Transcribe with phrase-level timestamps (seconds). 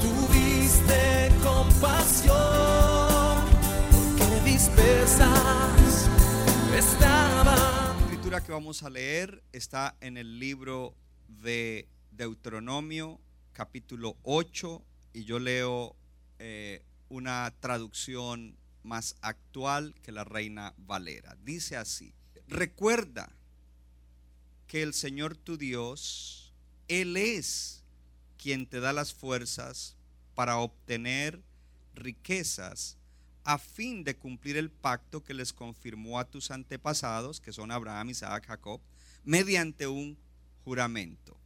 [0.00, 2.36] tuviste compasión,
[3.90, 6.08] porque dispersas
[6.76, 7.46] estaban.
[7.46, 10.94] La escritura que vamos a leer está en el libro
[11.28, 13.20] de Deuteronomio
[13.52, 15.96] capítulo 8 y yo leo
[16.38, 21.36] eh, una traducción más actual que la Reina Valera.
[21.44, 22.14] Dice así,
[22.48, 23.30] recuerda
[24.66, 26.54] que el Señor tu Dios,
[26.88, 27.79] Él es
[28.40, 29.96] quien te da las fuerzas
[30.34, 31.42] para obtener
[31.94, 32.96] riquezas
[33.44, 38.10] a fin de cumplir el pacto que les confirmó a tus antepasados, que son Abraham,
[38.10, 38.80] Isaac, Jacob,
[39.24, 40.16] mediante un
[40.64, 41.36] juramento.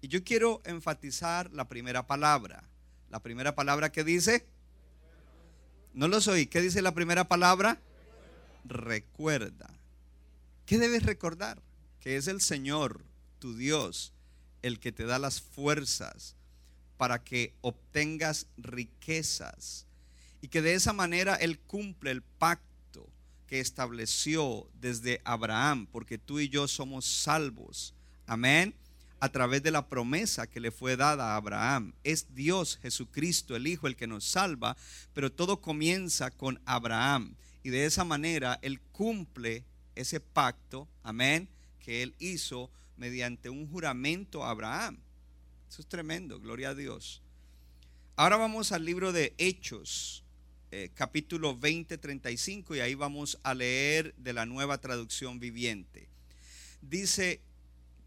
[0.00, 2.64] Y yo quiero enfatizar la primera palabra.
[3.10, 4.46] La primera palabra que dice,
[5.92, 7.78] no lo oí, ¿qué dice la primera palabra?
[8.64, 9.68] Recuerda.
[10.64, 11.60] ¿Qué debes recordar?
[12.00, 13.04] Que es el Señor,
[13.38, 14.14] tu Dios,
[14.62, 16.36] el que te da las fuerzas
[16.96, 19.86] para que obtengas riquezas
[20.40, 23.08] y que de esa manera Él cumple el pacto
[23.46, 27.94] que estableció desde Abraham, porque tú y yo somos salvos.
[28.26, 28.74] Amén.
[29.20, 31.92] A través de la promesa que le fue dada a Abraham.
[32.02, 34.76] Es Dios Jesucristo, el Hijo, el que nos salva,
[35.12, 37.34] pero todo comienza con Abraham.
[37.62, 42.70] Y de esa manera Él cumple ese pacto, amén, que Él hizo
[43.02, 44.96] mediante un juramento a Abraham.
[45.68, 47.20] Eso es tremendo, gloria a Dios.
[48.14, 50.22] Ahora vamos al libro de Hechos,
[50.70, 56.06] eh, capítulo 20, 35, y ahí vamos a leer de la nueva traducción viviente.
[56.80, 57.40] Dice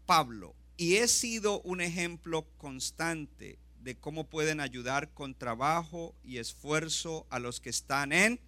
[0.06, 7.26] Pablo, y he sido un ejemplo constante de cómo pueden ayudar con trabajo y esfuerzo
[7.28, 8.40] a los que están en...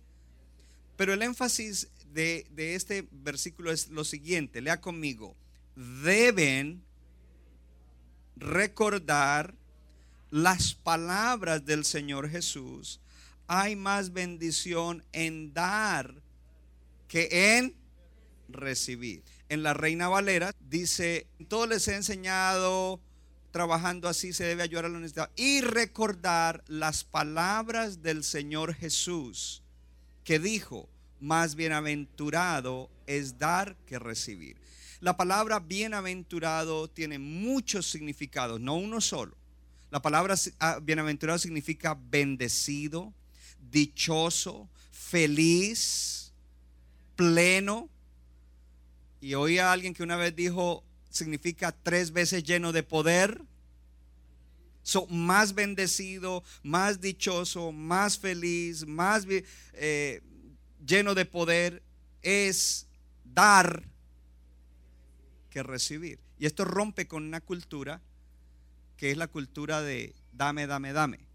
[0.97, 5.37] Pero el énfasis de, de este versículo es lo siguiente, lea conmigo,
[6.03, 6.83] deben
[8.37, 9.55] recordar
[10.31, 13.01] las palabras del Señor Jesús
[13.49, 16.15] hay más bendición en dar
[17.09, 17.75] que en
[18.49, 19.23] recibir.
[19.49, 23.01] En la Reina Valera dice, todo les he enseñado,
[23.51, 29.63] trabajando así se debe ayudar a la necesidad y recordar las palabras del Señor Jesús
[30.25, 30.89] que dijo,
[31.21, 34.57] más bienaventurado es dar que recibir.
[35.01, 39.37] La palabra bienaventurado tiene muchos significados, no uno solo.
[39.91, 43.13] La palabra ah, bienaventurado significa bendecido,
[43.71, 46.33] dichoso, feliz,
[47.17, 47.89] pleno.
[49.21, 53.41] Y oí a alguien que una vez dijo, significa tres veces lleno de poder.
[54.83, 59.27] So, más bendecido, más dichoso, más feliz, más
[59.75, 60.23] eh,
[60.85, 61.83] lleno de poder
[62.23, 62.87] es
[63.25, 63.88] dar
[65.63, 66.19] recibir.
[66.39, 68.01] Y esto rompe con una cultura
[68.97, 71.29] que es la cultura de dame, dame, dame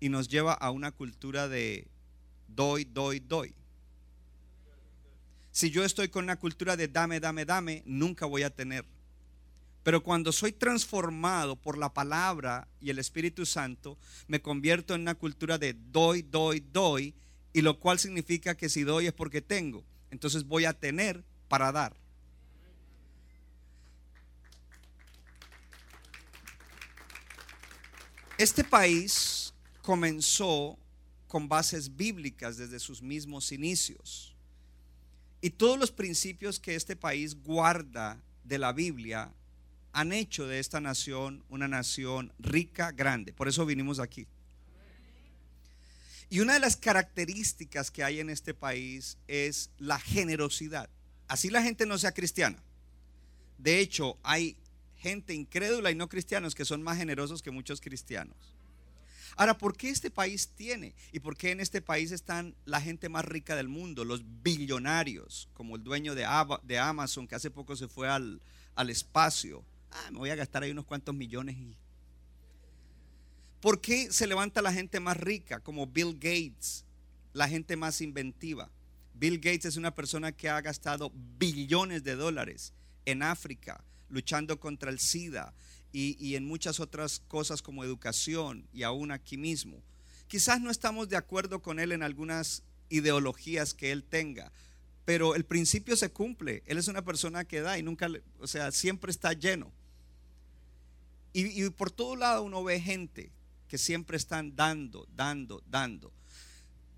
[0.00, 1.86] y nos lleva a una cultura de
[2.48, 3.54] doy, doy, doy.
[5.50, 8.84] Si yo estoy con una cultura de dame, dame, dame, nunca voy a tener.
[9.82, 13.98] Pero cuando soy transformado por la palabra y el Espíritu Santo,
[14.28, 17.14] me convierto en una cultura de doy, doy, doy,
[17.52, 19.84] y lo cual significa que si doy es porque tengo.
[20.10, 21.96] Entonces voy a tener para dar.
[28.38, 30.78] Este país comenzó
[31.26, 34.32] con bases bíblicas desde sus mismos inicios.
[35.40, 39.32] Y todos los principios que este país guarda de la Biblia
[39.92, 43.32] han hecho de esta nación una nación rica, grande.
[43.32, 44.28] Por eso vinimos aquí.
[46.30, 50.88] Y una de las características que hay en este país es la generosidad.
[51.26, 52.62] Así la gente no sea cristiana.
[53.58, 54.56] De hecho, hay
[54.98, 58.54] gente incrédula y no cristianos que son más generosos que muchos cristianos.
[59.36, 60.94] Ahora, ¿por qué este país tiene?
[61.12, 65.48] ¿Y por qué en este país están la gente más rica del mundo, los billonarios,
[65.54, 68.40] como el dueño de, Amazon que hace poco se fue al,
[68.88, 69.64] espacio?
[69.92, 71.56] Ah, me voy a gastar ahí unos cuantos millones.
[71.56, 71.76] Y...
[73.60, 76.84] ¿Por qué se levanta la gente más rica, como Bill Gates,
[77.32, 78.68] la gente más inventiva?
[79.14, 82.72] Bill Gates es una persona que ha gastado billones de dólares
[83.04, 85.54] en África luchando contra el SIDA
[85.92, 89.82] y, y en muchas otras cosas como educación y aún aquí mismo.
[90.26, 94.52] Quizás no estamos de acuerdo con él en algunas ideologías que él tenga,
[95.04, 96.62] pero el principio se cumple.
[96.66, 98.08] Él es una persona que da y nunca,
[98.38, 99.72] o sea, siempre está lleno.
[101.32, 103.30] Y, y por todo lado uno ve gente
[103.68, 106.12] que siempre están dando, dando, dando.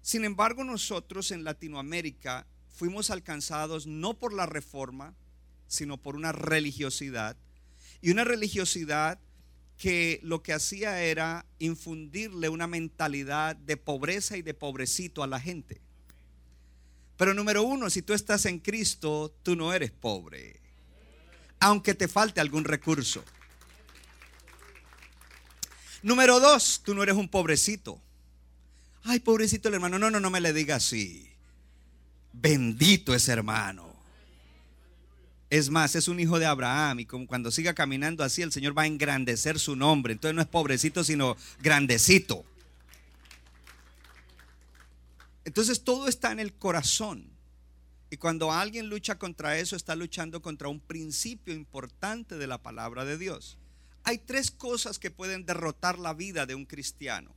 [0.03, 5.15] Sin embargo, nosotros en Latinoamérica fuimos alcanzados no por la reforma,
[5.71, 7.37] sino por una religiosidad.
[8.03, 9.21] Y una religiosidad
[9.79, 15.41] que lo que hacía era infundirle una mentalidad de pobreza y de pobrecito a la
[15.41, 15.81] gente.
[17.17, 20.61] Pero número uno, si tú estás en Cristo, tú no eres pobre,
[21.61, 23.25] aunque te falte algún recurso.
[26.03, 28.03] Número dos, tú no eres un pobrecito.
[29.05, 29.99] Ay, pobrecito el hermano.
[29.99, 31.31] No, no, no me le diga así.
[32.33, 33.90] Bendito ese hermano.
[35.51, 38.79] Es más, es un hijo de Abraham y como cuando siga caminando así, el Señor
[38.79, 40.13] va a engrandecer su nombre.
[40.13, 42.45] Entonces no es pobrecito, sino grandecito.
[45.45, 47.29] Entonces todo está en el corazón.
[48.11, 53.05] Y cuando alguien lucha contra eso, está luchando contra un principio importante de la palabra
[53.05, 53.59] de Dios.
[54.05, 57.35] Hay tres cosas que pueden derrotar la vida de un cristiano,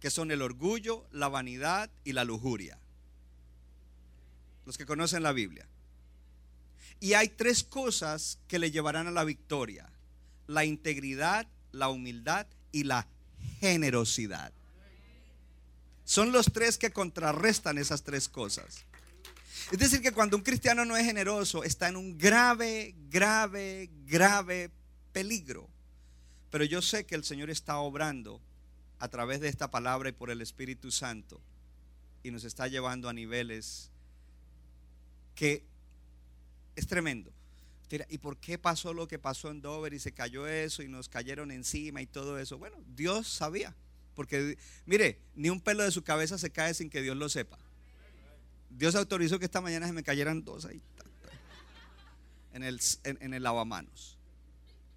[0.00, 2.78] que son el orgullo, la vanidad y la lujuria.
[4.64, 5.66] Los que conocen la Biblia.
[7.00, 9.90] Y hay tres cosas que le llevarán a la victoria.
[10.46, 13.06] La integridad, la humildad y la
[13.58, 14.52] generosidad.
[16.04, 18.84] Son los tres que contrarrestan esas tres cosas.
[19.70, 24.70] Es decir, que cuando un cristiano no es generoso, está en un grave, grave, grave
[25.12, 25.68] peligro.
[26.50, 28.40] Pero yo sé que el Señor está obrando
[28.98, 31.40] a través de esta palabra y por el Espíritu Santo
[32.22, 33.90] y nos está llevando a niveles
[35.34, 35.64] que
[36.76, 37.32] es tremendo.
[38.08, 41.08] ¿Y por qué pasó lo que pasó en Dover y se cayó eso y nos
[41.08, 42.56] cayeron encima y todo eso?
[42.56, 43.74] Bueno, Dios sabía.
[44.14, 44.56] Porque,
[44.86, 47.58] mire, ni un pelo de su cabeza se cae sin que Dios lo sepa.
[48.68, 50.80] Dios autorizó que esta mañana se me cayeran dos ahí
[52.52, 54.16] en el, en, en el lavamanos.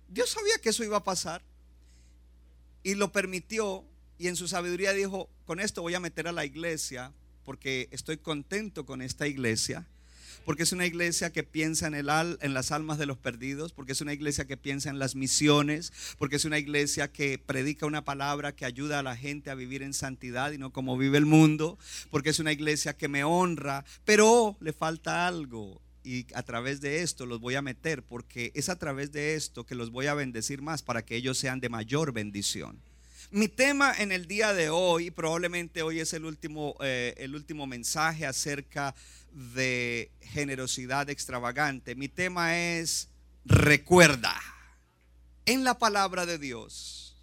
[0.08, 1.42] Dios sabía que eso iba a pasar
[2.84, 3.86] y lo permitió
[4.20, 7.12] y en su sabiduría dijo, con esto voy a meter a la iglesia
[7.44, 9.88] porque estoy contento con esta iglesia
[10.46, 13.74] porque es una iglesia que piensa en, el al, en las almas de los perdidos,
[13.74, 17.86] porque es una iglesia que piensa en las misiones, porque es una iglesia que predica
[17.86, 21.18] una palabra que ayuda a la gente a vivir en santidad y no como vive
[21.18, 21.78] el mundo,
[22.10, 25.82] porque es una iglesia que me honra, pero le falta algo.
[26.06, 29.66] Y a través de esto los voy a meter, porque es a través de esto
[29.66, 32.82] que los voy a bendecir más para que ellos sean de mayor bendición.
[33.34, 37.66] Mi tema en el día de hoy, probablemente hoy es el último, eh, el último
[37.66, 38.94] mensaje acerca
[39.32, 41.96] de generosidad extravagante.
[41.96, 43.10] Mi tema es
[43.44, 44.40] recuerda.
[45.48, 47.16] En la palabra de Dios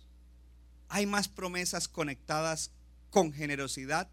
[0.88, 2.72] hay más promesas conectadas
[3.10, 4.08] con generosidad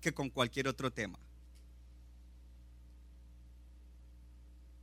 [0.00, 1.18] que con cualquier otro tema.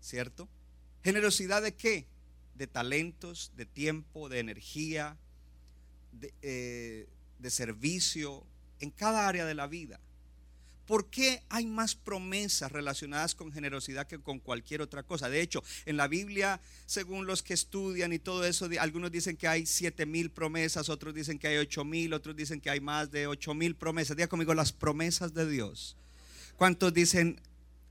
[0.02, 0.50] ¿Cierto?
[1.06, 2.06] ¿Generosidad de qué?
[2.56, 5.16] De talentos, de tiempo, de energía,
[6.12, 7.08] de, eh,
[7.40, 8.44] de servicio,
[8.80, 10.00] en cada área de la vida.
[10.86, 15.30] ¿Por qué hay más promesas relacionadas con generosidad que con cualquier otra cosa?
[15.30, 19.48] De hecho, en la Biblia, según los que estudian y todo eso, algunos dicen que
[19.48, 23.12] hay siete mil promesas, otros dicen que hay ocho mil, otros dicen que hay más
[23.12, 24.18] de ocho mil promesas.
[24.18, 25.96] Diga conmigo las promesas de Dios.
[26.58, 27.40] ¿Cuántos dicen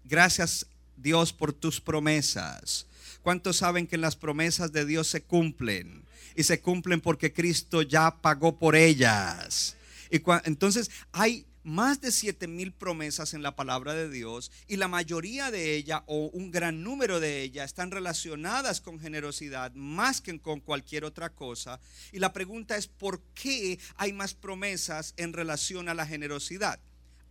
[0.05, 0.67] gracias
[0.97, 2.87] Dios por tus promesas?
[3.23, 6.03] ¿Cuántos saben que las promesas de Dios se cumplen?
[6.39, 9.77] Y se cumplen porque Cristo ya pagó por ellas.
[10.09, 14.87] Y entonces hay más de siete mil promesas en la palabra de Dios y la
[14.87, 20.39] mayoría de ellas o un gran número de ellas están relacionadas con generosidad más que
[20.39, 21.81] con cualquier otra cosa.
[22.13, 26.79] Y la pregunta es, ¿por qué hay más promesas en relación a la generosidad?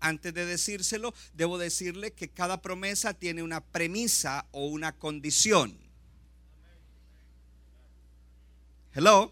[0.02, 5.87] Antes de decírselo, debo decirle que cada promesa tiene una premisa o una condición.
[8.98, 9.32] Hello.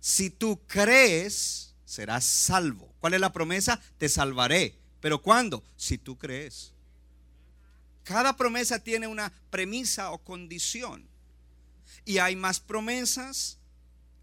[0.00, 2.94] Si tú crees, serás salvo.
[2.98, 3.78] ¿Cuál es la promesa?
[3.98, 4.74] Te salvaré.
[5.02, 5.62] ¿Pero cuándo?
[5.76, 6.72] Si tú crees.
[8.04, 11.06] Cada promesa tiene una premisa o condición.
[12.06, 13.58] Y hay más promesas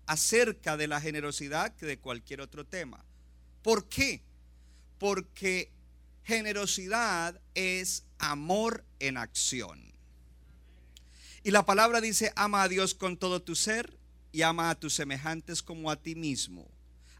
[0.08, 3.06] acerca de la generosidad que de cualquier otro tema.
[3.62, 4.24] ¿Por qué?
[4.98, 5.72] Porque
[6.24, 9.94] generosidad es amor en acción.
[11.44, 14.04] Y la palabra dice, ama a Dios con todo tu ser
[14.36, 16.68] y ama a tus semejantes como a ti mismo.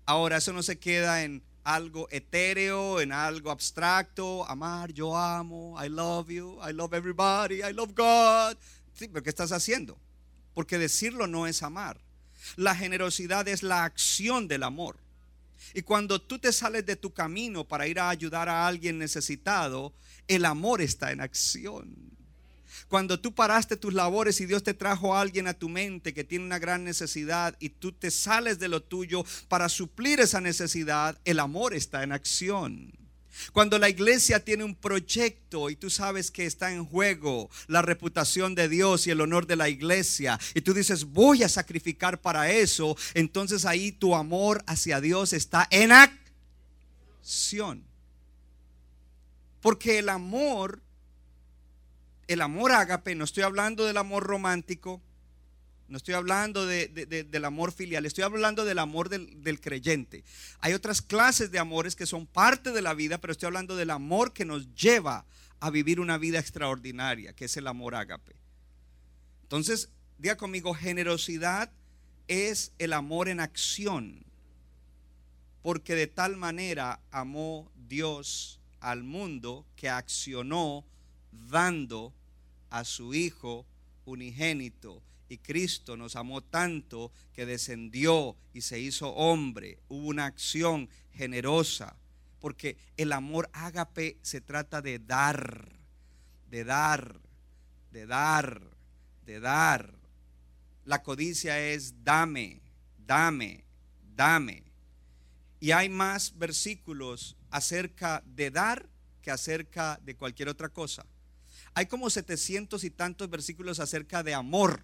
[0.06, 4.46] Ahora, eso no se queda en algo etéreo, en algo abstracto.
[4.48, 8.58] Amar, yo amo, I love you, I love everybody, I love God.
[8.94, 9.98] Sí, pero ¿qué estás haciendo?
[10.56, 12.02] porque decirlo no es amar.
[12.56, 14.98] La generosidad es la acción del amor.
[15.74, 19.94] Y cuando tú te sales de tu camino para ir a ayudar a alguien necesitado,
[20.28, 22.15] el amor está en acción.
[22.88, 26.24] Cuando tú paraste tus labores y Dios te trajo a alguien a tu mente que
[26.24, 31.20] tiene una gran necesidad y tú te sales de lo tuyo para suplir esa necesidad,
[31.26, 32.94] el amor está en acción.
[33.52, 38.56] Cuando la iglesia tiene un proyecto y tú sabes que está en juego la reputación
[38.56, 42.52] de Dios y el honor de la iglesia y tú dices voy a sacrificar para
[42.52, 47.84] eso, entonces ahí tu amor hacia Dios está en acción.
[49.62, 50.82] Porque el amor,
[52.28, 55.02] el amor ágape, no estoy hablando del amor romántico,
[55.88, 60.24] no estoy hablando del amor filial, estoy hablando del amor del, del, creyente.
[60.60, 63.92] Hay otras clases de amores que son parte de la vida, pero estoy hablando del
[63.92, 65.26] amor que nos lleva
[65.60, 68.36] a vivir una vida extraordinaria, que es el amor ágape.
[69.44, 71.72] Entonces, diga conmigo, generosidad
[72.28, 74.26] es el amor en acción,
[75.62, 80.86] porque de tal manera amó Dios al mundo que accionó
[81.48, 82.14] dando
[82.70, 83.66] a su Hijo
[84.06, 89.80] unigénito y Cristo nos amó tanto que descendió y se hizo hombre.
[89.90, 91.96] Hubo una acción generosa.
[92.40, 95.72] Porque el amor ágape se trata de dar,
[96.52, 97.20] de dar,
[97.92, 98.62] de dar,
[99.26, 99.96] de dar.
[100.84, 102.62] La codicia es dame,
[103.08, 103.64] dame,
[104.16, 104.64] dame.
[105.60, 108.88] Y hay más versículos acerca de dar
[109.24, 111.04] que acerca de cualquier otra cosa.
[111.76, 114.84] Hay como setecientos y tantos versículos acerca de amor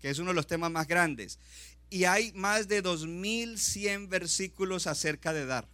[0.00, 1.38] que es uno de los temas más grandes.
[1.90, 5.68] Y hay más de 2100 versículos acerca de dar.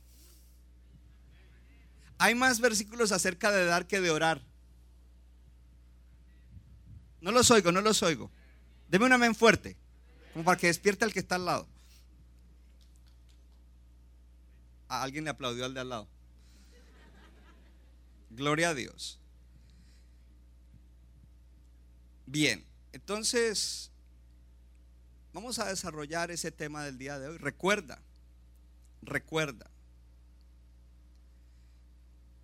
[2.18, 4.40] Hay más versículos acerca de dar que de orar.
[7.20, 8.30] No los oigo, no los oigo.
[8.88, 9.76] Deme una men fuerte,
[10.32, 11.68] como para que despierte al que está al lado.
[14.88, 16.08] A alguien le aplaudió al de al lado.
[18.30, 19.18] Gloria a Dios.
[22.26, 23.90] Bien, entonces
[25.34, 27.38] Vamos a desarrollar ese tema del día de hoy.
[27.38, 28.00] Recuerda,
[29.02, 29.68] recuerda,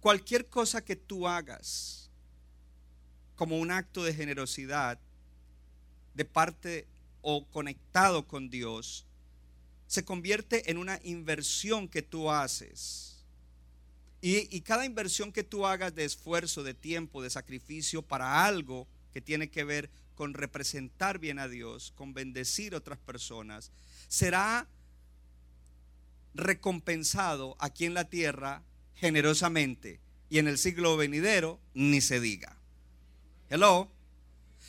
[0.00, 2.10] cualquier cosa que tú hagas
[3.36, 4.98] como un acto de generosidad
[6.14, 6.88] de parte
[7.22, 9.06] o conectado con Dios,
[9.86, 13.24] se convierte en una inversión que tú haces.
[14.20, 18.88] Y, y, cada inversión que tú hagas de esfuerzo, de tiempo, de sacrificio para algo
[19.12, 23.70] que tiene que ver con representar bien a Dios, con bendecir a otras personas,
[24.08, 24.68] será
[26.34, 28.62] recompensado aquí en la tierra
[28.94, 29.98] generosamente
[30.28, 32.56] y en el siglo venidero ni se diga.
[33.48, 33.90] Hello.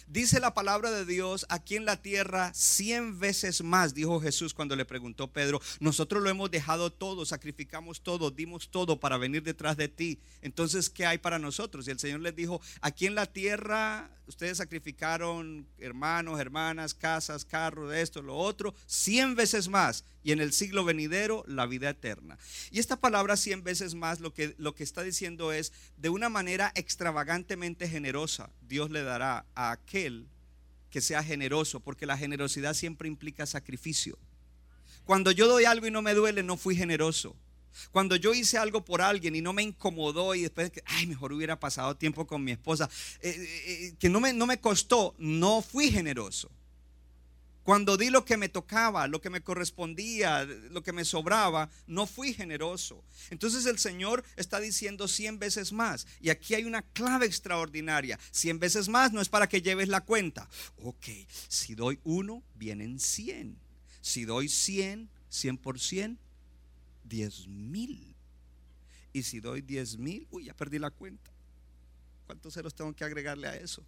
[0.08, 4.76] Dice la palabra de Dios aquí en la tierra cien veces más, dijo Jesús cuando
[4.76, 9.78] le preguntó Pedro, nosotros lo hemos dejado todo, sacrificamos todo, dimos todo para venir detrás
[9.78, 10.20] de ti.
[10.42, 11.88] Entonces, ¿qué hay para nosotros?
[11.88, 17.94] Y el Señor les dijo, aquí en la tierra ustedes sacrificaron hermanos, hermanas, casas, carros,
[17.94, 20.04] esto, lo otro, cien veces más.
[20.24, 22.38] Y en el siglo venidero, la vida eterna.
[22.72, 26.30] Y esta palabra cien veces más lo que, lo que está diciendo es, de una
[26.30, 30.28] manera extravagantemente generosa, Dios le dará a aquel
[30.90, 34.18] que sea generoso, porque la generosidad siempre implica sacrificio.
[35.06, 37.36] Cuando yo doy algo y no me duele, no fui generoso.
[37.92, 41.60] Cuando yo hice algo por alguien y no me incomodó y después, ay, mejor hubiera
[41.60, 42.90] pasado tiempo con mi esposa,
[43.22, 46.52] eh, eh, eh, que no me, no me costó, no fui generoso.
[47.64, 52.08] Cuando di lo que me tocaba, lo que me correspondía, lo que me sobraba, no
[52.08, 53.04] fui generoso.
[53.30, 56.08] Entonces el Señor está diciendo 100 veces más.
[56.20, 58.20] Y aquí hay una clave extraordinaria.
[58.32, 60.50] 100 veces más no es para que lleves la cuenta.
[60.78, 61.06] Ok,
[61.48, 63.56] si doy uno, vienen 100.
[64.02, 66.18] Si doy 100, 100%,
[67.12, 68.16] diez mil.
[69.14, 71.30] Y si doy diez mil, uy, ya perdí la cuenta.
[72.26, 73.84] ¿Cuántos ceros tengo que agregarle a eso?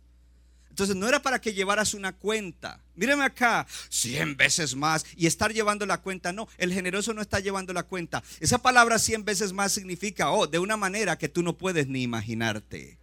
[0.69, 2.79] Entonces no era para que llevaras una cuenta.
[2.95, 6.33] Míreme acá, 100 veces más y estar llevando la cuenta.
[6.33, 8.23] No, el generoso no está llevando la cuenta.
[8.39, 12.01] Esa palabra 100 veces más significa, oh, de una manera que tú no puedes ni
[12.01, 12.97] imaginarte.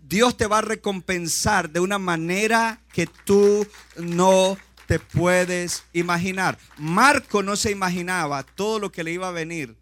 [0.00, 3.66] Dios te va a recompensar de una manera que tú
[3.96, 4.56] no
[4.86, 6.58] te puedes imaginar.
[6.78, 9.76] Marco no se imaginaba todo lo que le iba a venir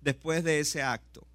[0.00, 1.26] después de ese acto.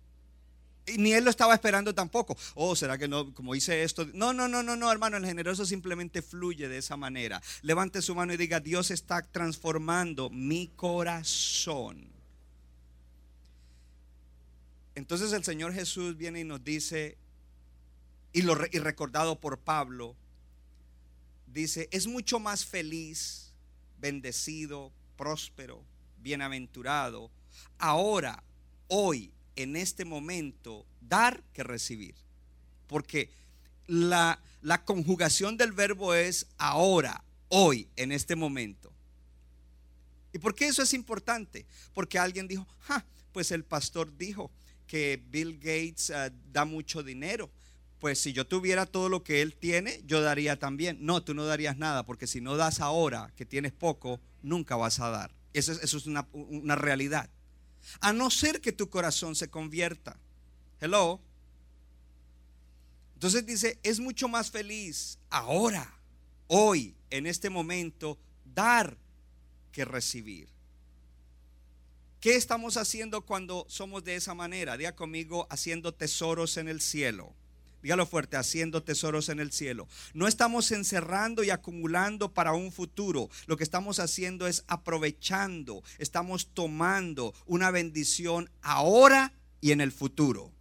[0.86, 2.36] Y ni él lo estaba esperando tampoco.
[2.56, 3.34] Oh, ¿será que no?
[3.34, 4.08] Como hice esto.
[4.14, 5.18] No, no, no, no, no, hermano.
[5.18, 7.42] El generoso simplemente fluye de esa manera.
[7.62, 12.08] Levante su mano y diga, Dios está transformando mi corazón.
[14.96, 17.18] Entonces el Señor Jesús viene y nos dice,
[18.34, 20.16] y, lo, y recordado por Pablo,
[21.54, 23.54] dice, es mucho más feliz,
[24.00, 25.84] bendecido, próspero,
[26.22, 27.32] bienaventurado,
[27.78, 28.44] ahora,
[28.88, 32.16] hoy, en este momento, dar que recibir.
[32.88, 33.30] Porque
[33.88, 38.92] la, la conjugación del verbo es ahora, hoy, en este momento.
[40.32, 41.66] ¿Y por qué eso es importante?
[41.94, 42.68] Porque alguien dijo,
[43.32, 44.52] pues el pastor dijo
[44.88, 47.50] que Bill Gates eh, da mucho dinero.
[48.00, 50.98] Pues si yo tuviera todo lo que él tiene, yo daría también.
[51.02, 55.00] No, tú no darías nada, porque si no das ahora, que tienes poco, nunca vas
[55.00, 55.32] a dar.
[55.54, 57.30] Eso es, una, una realidad.
[58.00, 60.18] A no ser que tu corazón se convierta.
[60.80, 61.20] Hello.
[63.16, 65.94] Entonces dice, es mucho más feliz ahora,
[66.48, 68.98] hoy, en este momento, dar
[69.74, 70.48] que recibir.
[72.22, 74.78] ¿Qué estamos haciendo cuando somos de esa manera?
[74.78, 77.34] Diga conmigo, haciendo tesoros en el cielo.
[77.82, 79.88] Dígalo fuerte, haciendo tesoros en el cielo.
[80.14, 83.30] No estamos encerrando y acumulando para un futuro.
[83.48, 90.52] Lo que estamos haciendo es aprovechando, estamos tomando una bendición ahora y en el futuro.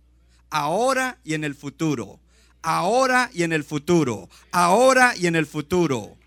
[0.50, 2.20] Ahora y en el futuro.
[2.62, 4.28] Ahora y en el futuro.
[4.50, 6.17] Ahora y en el futuro.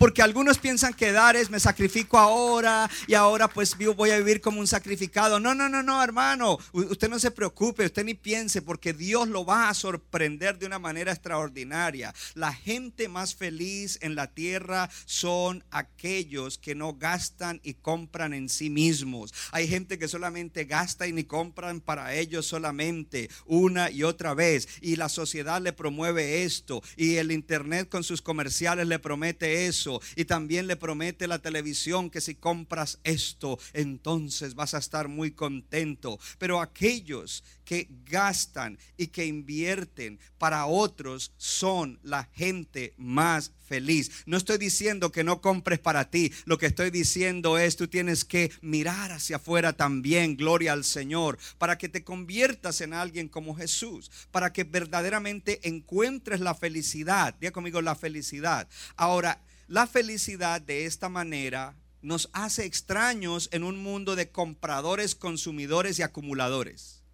[0.00, 4.40] Porque algunos piensan que dar es me sacrifico ahora y ahora pues voy a vivir
[4.40, 5.38] como un sacrificado.
[5.38, 6.56] No, no, no, no, hermano.
[6.72, 10.78] Usted no se preocupe, usted ni piense porque Dios lo va a sorprender de una
[10.78, 12.14] manera extraordinaria.
[12.32, 18.48] La gente más feliz en la tierra son aquellos que no gastan y compran en
[18.48, 19.34] sí mismos.
[19.52, 24.66] Hay gente que solamente gasta y ni compran para ellos solamente una y otra vez.
[24.80, 29.89] Y la sociedad le promueve esto y el internet con sus comerciales le promete eso
[30.14, 35.32] y también le promete la televisión que si compras esto, entonces vas a estar muy
[35.32, 36.18] contento.
[36.38, 44.10] Pero aquellos que gastan y que invierten para otros son la gente más feliz.
[44.26, 46.32] No estoy diciendo que no compres para ti.
[46.46, 51.38] Lo que estoy diciendo es tú tienes que mirar hacia afuera también, gloria al Señor,
[51.58, 57.36] para que te conviertas en alguien como Jesús, para que verdaderamente encuentres la felicidad.
[57.40, 58.68] Diga conmigo la felicidad.
[58.96, 65.96] Ahora, la felicidad de esta manera nos hace extraños en un mundo de compradores, consumidores
[66.00, 67.04] y acumuladores.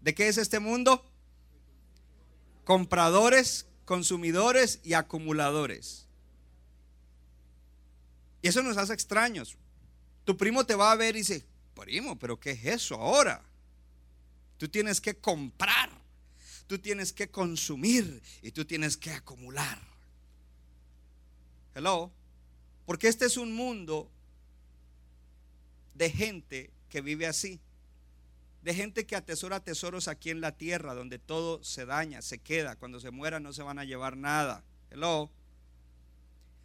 [0.00, 1.04] ¿De qué es este mundo?
[2.62, 6.06] Compradores, consumidores y acumuladores.
[8.42, 9.56] Y eso nos hace extraños.
[10.24, 13.42] Tu primo te va a ver y dice, primo, pero ¿qué es eso ahora?
[14.56, 15.90] Tú tienes que comprar,
[16.68, 19.93] tú tienes que consumir y tú tienes que acumular.
[21.74, 22.12] Hello.
[22.86, 24.10] Porque este es un mundo
[25.94, 27.60] de gente que vive así.
[28.62, 32.76] De gente que atesora tesoros aquí en la tierra, donde todo se daña, se queda.
[32.76, 34.64] Cuando se muera no se van a llevar nada.
[34.90, 35.30] Hello.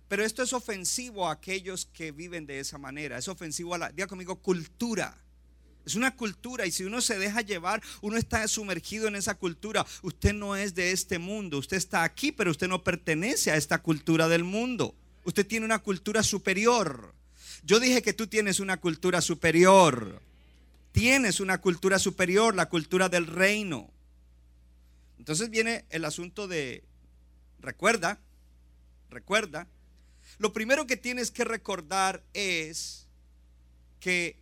[0.08, 3.18] Pero esto es ofensivo a aquellos que viven de esa manera.
[3.18, 5.16] Es ofensivo a la, diga conmigo, cultura.
[5.86, 9.86] Es una cultura y si uno se deja llevar, uno está sumergido en esa cultura.
[10.02, 13.82] Usted no es de este mundo, usted está aquí, pero usted no pertenece a esta
[13.82, 14.96] cultura del mundo.
[15.24, 17.14] Usted tiene una cultura superior.
[17.64, 20.22] Yo dije que tú tienes una cultura superior.
[20.92, 23.90] Tienes una cultura superior, la cultura del reino.
[25.18, 26.84] Entonces viene el asunto de,
[27.60, 28.20] recuerda,
[29.10, 29.68] recuerda,
[30.38, 33.08] lo primero que tienes que recordar es
[34.00, 34.38] que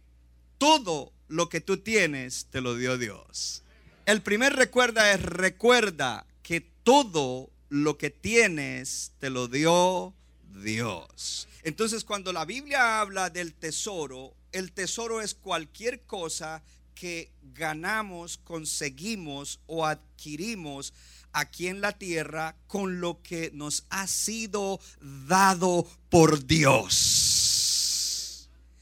[0.57, 3.63] todo lo que tú tienes te lo dio Dios.
[4.05, 10.13] El primer recuerda es recuerda que todo lo que tienes te lo dio
[10.53, 11.47] Dios.
[11.63, 16.63] Entonces cuando la Biblia habla del tesoro, el tesoro es cualquier cosa
[16.95, 20.93] que ganamos, conseguimos o adquirimos
[21.31, 24.79] aquí en la tierra con lo que nos ha sido
[25.27, 26.97] dado por Dios.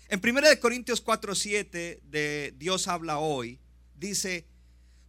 [0.07, 3.59] En 1 Corintios 4:7 de Dios habla hoy,
[3.95, 4.45] dice,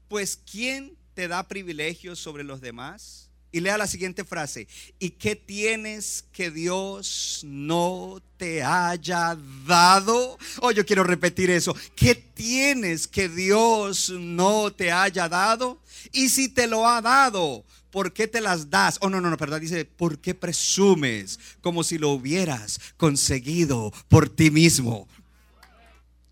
[0.08, 3.25] pues ¿quién te da privilegios sobre los demás?
[3.52, 10.36] Y lea la siguiente frase, ¿y qué tienes que Dios no te haya dado?
[10.60, 15.80] Oh, yo quiero repetir eso, ¿qué tienes que Dios no te haya dado?
[16.12, 18.98] Y si te lo ha dado, ¿por qué te las das?
[19.00, 24.28] Oh, no, no, no, perdón, dice, ¿por qué presumes como si lo hubieras conseguido por
[24.28, 25.08] ti mismo?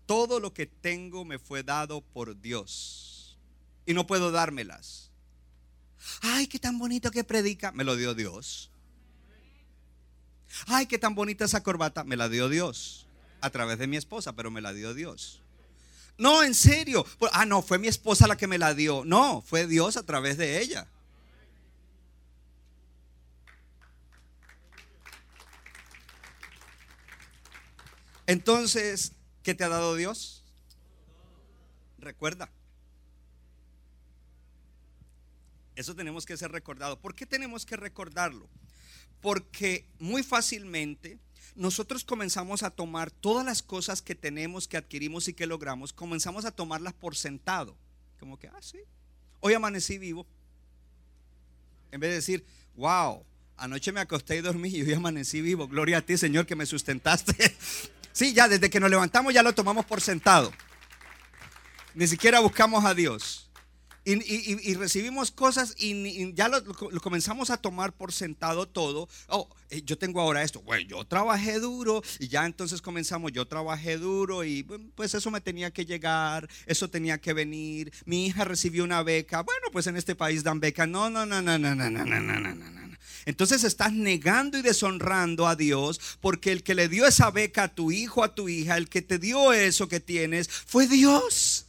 [0.05, 3.35] Todo lo que tengo me fue dado por Dios
[3.85, 5.04] y no puedo dármelas.
[6.21, 7.71] Ay, qué tan bonito que predica.
[7.71, 8.71] Me lo dio Dios.
[10.67, 12.03] Ay, qué tan bonita esa corbata.
[12.03, 13.07] Me la dio Dios.
[13.41, 15.41] A través de mi esposa, pero me la dio Dios.
[16.17, 17.05] No, en serio.
[17.31, 19.03] Ah, no, fue mi esposa la que me la dio.
[19.05, 20.87] No, fue Dios a través de ella.
[28.27, 29.11] Entonces,
[29.43, 30.43] ¿qué te ha dado Dios?
[31.99, 32.49] Recuerda,
[35.75, 36.99] Eso tenemos que ser recordado.
[36.99, 38.47] ¿Por qué tenemos que recordarlo?
[39.21, 41.19] Porque muy fácilmente
[41.55, 46.45] nosotros comenzamos a tomar todas las cosas que tenemos, que adquirimos y que logramos, comenzamos
[46.45, 47.75] a tomarlas por sentado.
[48.19, 48.79] Como que, ah, sí,
[49.39, 50.25] hoy amanecí vivo.
[51.91, 53.23] En vez de decir, wow,
[53.57, 55.67] anoche me acosté y dormí y hoy amanecí vivo.
[55.67, 57.33] Gloria a ti, Señor, que me sustentaste.
[58.11, 60.51] sí, ya desde que nos levantamos ya lo tomamos por sentado.
[61.93, 63.44] Ni siquiera buscamos a Dios.
[64.07, 66.63] Y, recibimos cosas y, ya lo,
[67.01, 69.09] comenzamos a tomar por sentado todo.
[69.27, 70.61] Oh, eh, yo tengo ahora esto.
[70.61, 73.31] Bueno, yo trabajé duro y ya entonces comenzamos.
[73.31, 74.63] Yo trabajé duro y
[74.93, 77.91] pues eso me tenía que llegar, eso tenía que venir.
[78.05, 79.41] Mi hija recibió una beca.
[79.41, 80.85] Bueno, pues en este país dan beca.
[80.85, 82.85] No, no, no, no, no, no, no, no, no, no, no.
[83.25, 87.73] Entonces estás negando y deshonrando a Dios porque el que le dio esa beca a
[87.73, 91.64] tu hijo, a tu hija, el que te dio eso que tienes, fue Dios.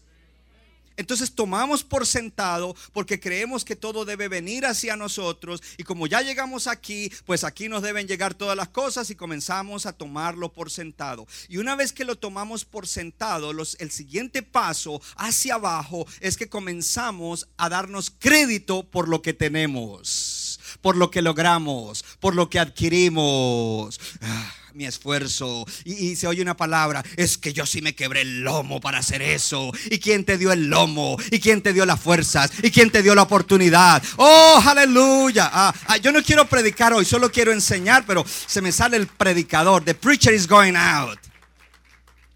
[0.96, 6.22] Entonces tomamos por sentado porque creemos que todo debe venir hacia nosotros y como ya
[6.22, 10.70] llegamos aquí, pues aquí nos deben llegar todas las cosas y comenzamos a tomarlo por
[10.70, 11.26] sentado.
[11.48, 16.48] Y una vez que lo tomamos por sentado, el siguiente paso hacia abajo es que
[16.48, 22.59] comenzamos a darnos crédito por lo que tenemos, por lo que logramos, por lo que
[22.59, 24.00] adquirimos.
[24.20, 25.64] Ah mi esfuerzo.
[25.84, 29.22] Y, se oye una palabra, es que yo sí me quebré el lomo para hacer
[29.22, 29.72] eso.
[29.90, 31.16] ¿Y quién te dio el lomo?
[31.30, 32.52] ¿Y quién te dio las fuerzas?
[32.62, 34.02] ¿Y quién te dio la oportunidad?
[34.16, 35.50] Oh, aleluya.
[35.52, 39.06] Ah, ah, yo no quiero predicar hoy, solo quiero enseñar, pero se me sale el
[39.06, 39.84] predicador.
[39.84, 41.18] The preacher is going out.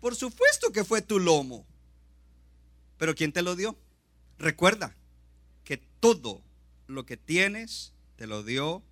[0.00, 1.66] Por supuesto que fue tu lomo.
[2.96, 3.78] Pero ¿quién te lo dio?
[4.38, 4.94] Recuerda
[5.64, 6.42] que todo
[6.86, 8.82] lo que tienes te lo dio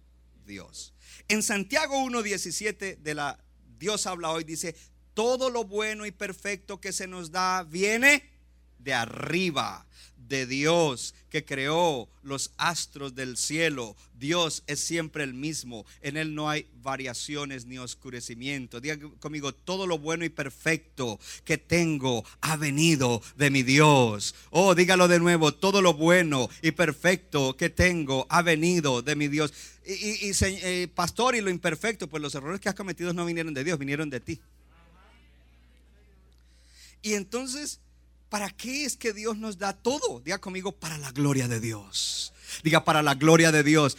[0.46, 0.94] Dios.
[1.28, 3.38] En Santiago 1.17 de la
[3.78, 4.74] Dios habla hoy, dice,
[5.12, 8.24] todo lo bueno y perfecto que se nos da viene
[8.78, 9.86] de arriba,
[10.28, 13.96] de Dios que creó los astros del cielo.
[14.18, 15.84] Dios es siempre el mismo.
[16.02, 18.80] En Él no hay variaciones ni oscurecimiento.
[18.80, 24.34] Diga conmigo, todo lo bueno y perfecto que tengo ha venido de mi Dios.
[24.50, 29.28] Oh, dígalo de nuevo, todo lo bueno y perfecto que tengo ha venido de mi
[29.28, 29.52] Dios.
[29.86, 33.64] Y, eh, pastor, y lo imperfecto, pues los errores que has cometido no vinieron de
[33.64, 34.40] Dios, vinieron de ti.
[37.00, 37.80] Y entonces
[38.28, 40.20] ¿Para qué es que Dios nos da todo?
[40.20, 42.32] Diga conmigo, para la gloria de Dios.
[42.62, 43.96] Diga, para la gloria de Dios.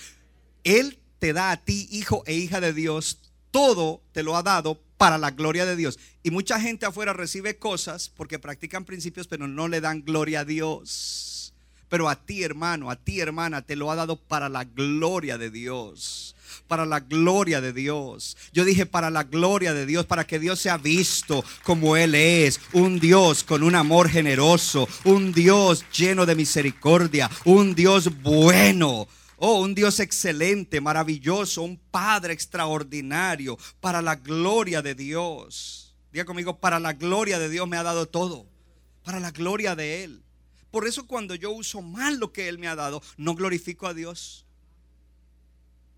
[0.64, 3.20] Él te da a ti, hijo e hija de Dios,
[3.52, 6.00] todo te lo ha dado para la gloria de Dios.
[6.24, 10.46] Y mucha gente afuera recibe cosas porque practican principios, pero no le dan gloria a
[10.46, 11.54] Dios.
[11.88, 15.50] Pero a ti, hermano, a ti, hermana, te lo ha dado para la gloria de
[15.50, 16.36] Dios
[16.70, 18.38] para la gloria de Dios.
[18.54, 22.62] Yo dije para la gloria de Dios, para que Dios sea visto como Él es,
[22.72, 29.08] un Dios con un amor generoso, un Dios lleno de misericordia, un Dios bueno.
[29.38, 35.96] Oh, un Dios excelente, maravilloso, un Padre extraordinario, para la gloria de Dios.
[36.12, 38.46] Diga conmigo, para la gloria de Dios me ha dado todo,
[39.04, 40.24] para la gloria de Él.
[40.72, 43.94] Por eso cuando yo uso mal lo que Él me ha dado, no glorifico a
[43.94, 44.46] Dios.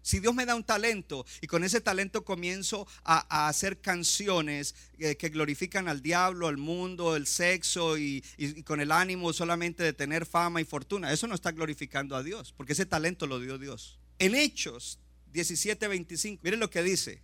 [0.02, 5.16] Si Dios me da un talento y con ese talento comienzo a, hacer canciones eh,
[5.16, 8.24] que glorifican al diablo, al mundo, el sexo y,
[8.66, 12.54] con el ánimo solamente de tener fama y fortuna, eso no está glorificando a Dios,
[12.56, 14.00] porque ese talento lo dio Dios.
[14.20, 15.00] En Hechos
[15.34, 17.22] 17:25, miren lo que dice,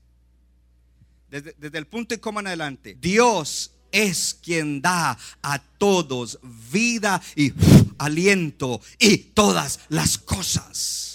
[1.29, 6.39] desde, desde el punto y coma en adelante, Dios es quien da a todos
[6.71, 7.53] vida y
[7.97, 11.06] aliento y todas las cosas.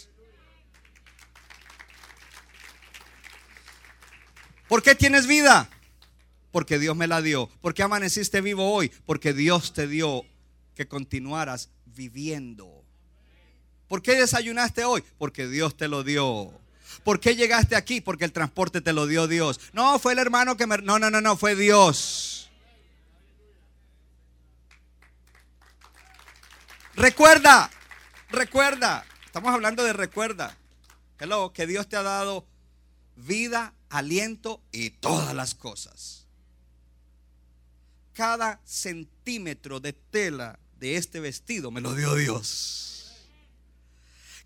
[4.72, 5.68] ¿Por qué tienes vida?
[6.50, 7.46] Porque Dios me la dio.
[7.60, 8.90] ¿Por qué amaneciste vivo hoy?
[9.04, 10.24] Porque Dios te dio
[10.74, 12.82] que continuaras viviendo.
[13.86, 15.04] ¿Por qué desayunaste hoy?
[15.18, 16.50] Porque Dios te lo dio.
[17.04, 18.00] ¿Por qué llegaste aquí?
[18.00, 19.60] Porque el transporte te lo dio Dios.
[19.74, 20.78] No, fue el hermano que me...
[20.78, 22.50] No, no, no, no, fue Dios.
[26.94, 27.70] Recuerda,
[28.30, 29.04] recuerda.
[29.26, 30.56] Estamos hablando de recuerda.
[31.18, 32.46] Hello, que Dios te ha dado
[33.26, 36.26] vida, aliento y todas las cosas.
[38.12, 43.12] Cada centímetro de tela de este vestido me lo dio Dios.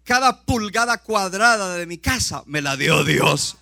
[0.04, 3.56] Cada pulgada cuadrada de mi casa me la dio Dios.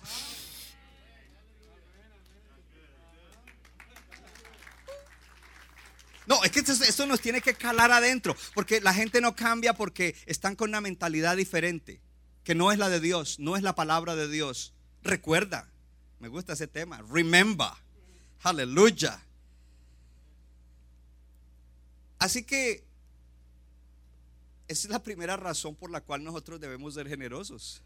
[6.27, 10.15] No, es que esto, nos tiene que calar adentro, porque la gente no cambia porque
[10.27, 11.99] están con una mentalidad diferente,
[12.43, 14.74] que no es la de Dios, no es la palabra de Dios.
[15.05, 15.69] Recuerda,
[16.19, 17.01] me gusta ese tema.
[17.09, 17.69] Remember.
[18.41, 19.21] Aleluya.
[22.17, 22.83] Así que
[24.67, 27.83] esa es la primera razón por la cual nosotros debemos ser generosos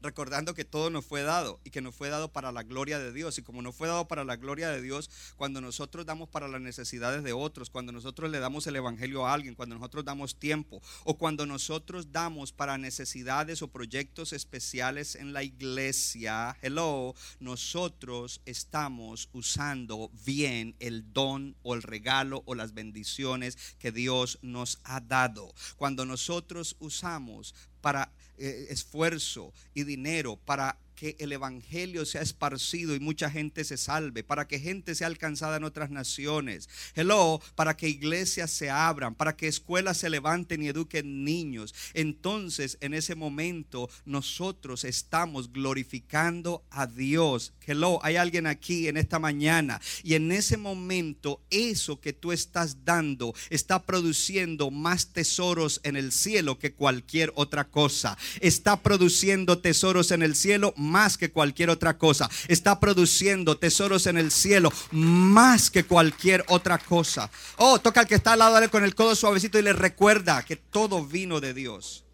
[0.00, 3.12] recordando que todo nos fue dado y que nos fue dado para la gloria de
[3.12, 3.38] Dios.
[3.38, 6.60] Y como nos fue dado para la gloria de Dios, cuando nosotros damos para las
[6.60, 10.82] necesidades de otros, cuando nosotros le damos el Evangelio a alguien, cuando nosotros damos tiempo
[11.04, 19.28] o cuando nosotros damos para necesidades o proyectos especiales en la iglesia, hello, nosotros estamos
[19.32, 25.52] usando bien el don o el regalo o las bendiciones que Dios nos ha dado.
[25.76, 33.00] Cuando nosotros usamos para eh, esfuerzo y dinero para que el Evangelio sea esparcido y
[33.00, 36.68] mucha gente se salve, para que gente sea alcanzada en otras naciones.
[36.94, 41.74] Hello, para que iglesias se abran, para que escuelas se levanten y eduquen niños.
[41.94, 47.54] Entonces, en ese momento, nosotros estamos glorificando a Dios.
[47.66, 52.84] Hello, hay alguien aquí en esta mañana y en ese momento, eso que tú estás
[52.84, 58.18] dando está produciendo más tesoros en el cielo que cualquier otra cosa.
[58.42, 62.28] Está produciendo tesoros en el cielo más que cualquier otra cosa.
[62.48, 67.30] Está produciendo tesoros en el cielo más que cualquier otra cosa.
[67.56, 70.44] Oh, toca al que está al lado, dale con el codo suavecito y le recuerda
[70.44, 72.04] que todo vino de Dios.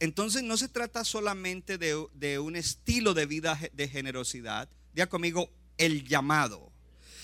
[0.00, 4.68] Entonces no se trata solamente de, de, un estilo de vida de generosidad.
[4.94, 6.72] Diga conmigo el llamado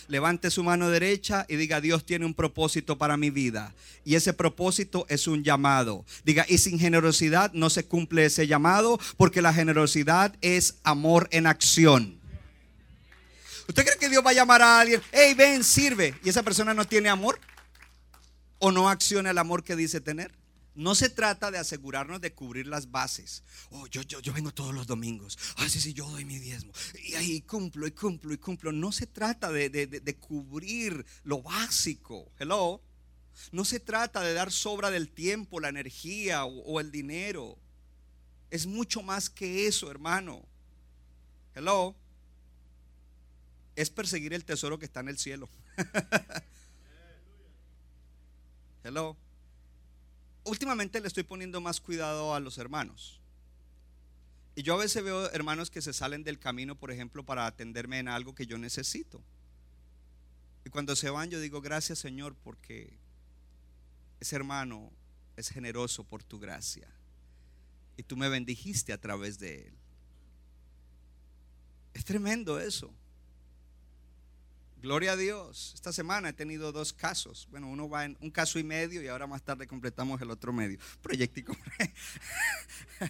[0.08, 3.74] levante su mano derecha y diga, Dios tiene un propósito para mi vida.
[4.04, 6.04] Y ese propósito es un llamado.
[6.24, 11.46] Diga, y sin generosidad no se cumple ese llamado porque la generosidad es amor en
[11.46, 12.20] acción.
[13.66, 16.74] ¿Usted cree que Dios va a llamar a alguien, hey, ven, sirve, y esa persona
[16.74, 17.40] no tiene amor?
[18.58, 20.30] ¿O no acciona el amor que dice tener?
[20.74, 23.44] No se trata de asegurarnos de cubrir las bases.
[23.70, 25.38] Oh, yo, yo, yo vengo todos los domingos.
[25.56, 26.72] Ah, sí, sí, yo doy mi diezmo.
[27.04, 28.72] Y ahí cumplo y cumplo y cumplo.
[28.72, 32.32] No se trata de, de cubrir lo básico.
[32.38, 32.82] Hello.
[33.52, 37.56] No se trata de dar sobra del tiempo, la energía o, o el dinero.
[38.50, 40.44] Es mucho más que eso, hermano.
[41.54, 41.94] Hello.
[43.76, 45.48] Es perseguir el tesoro que está en el cielo.
[48.82, 49.16] Hello
[50.44, 53.20] últimamente le estoy poniendo más cuidado a los hermanos.
[54.56, 57.98] Y yo a veces veo hermanos que se salen del camino, por ejemplo, para atenderme
[57.98, 59.22] en algo que yo necesito.
[60.64, 62.98] Y cuando se van, yo digo, gracias Señor, porque
[64.20, 64.92] ese hermano
[65.36, 66.88] es generoso por tu gracia.
[67.96, 69.74] Y tú me bendijiste a través de él.
[71.92, 72.92] Es tremendo eso.
[74.84, 75.72] Gloria a Dios.
[75.72, 77.48] Esta semana he tenido dos casos.
[77.50, 80.52] Bueno, uno va en un caso y medio y ahora más tarde completamos el otro
[80.52, 80.78] medio.
[81.00, 81.56] Proyectico.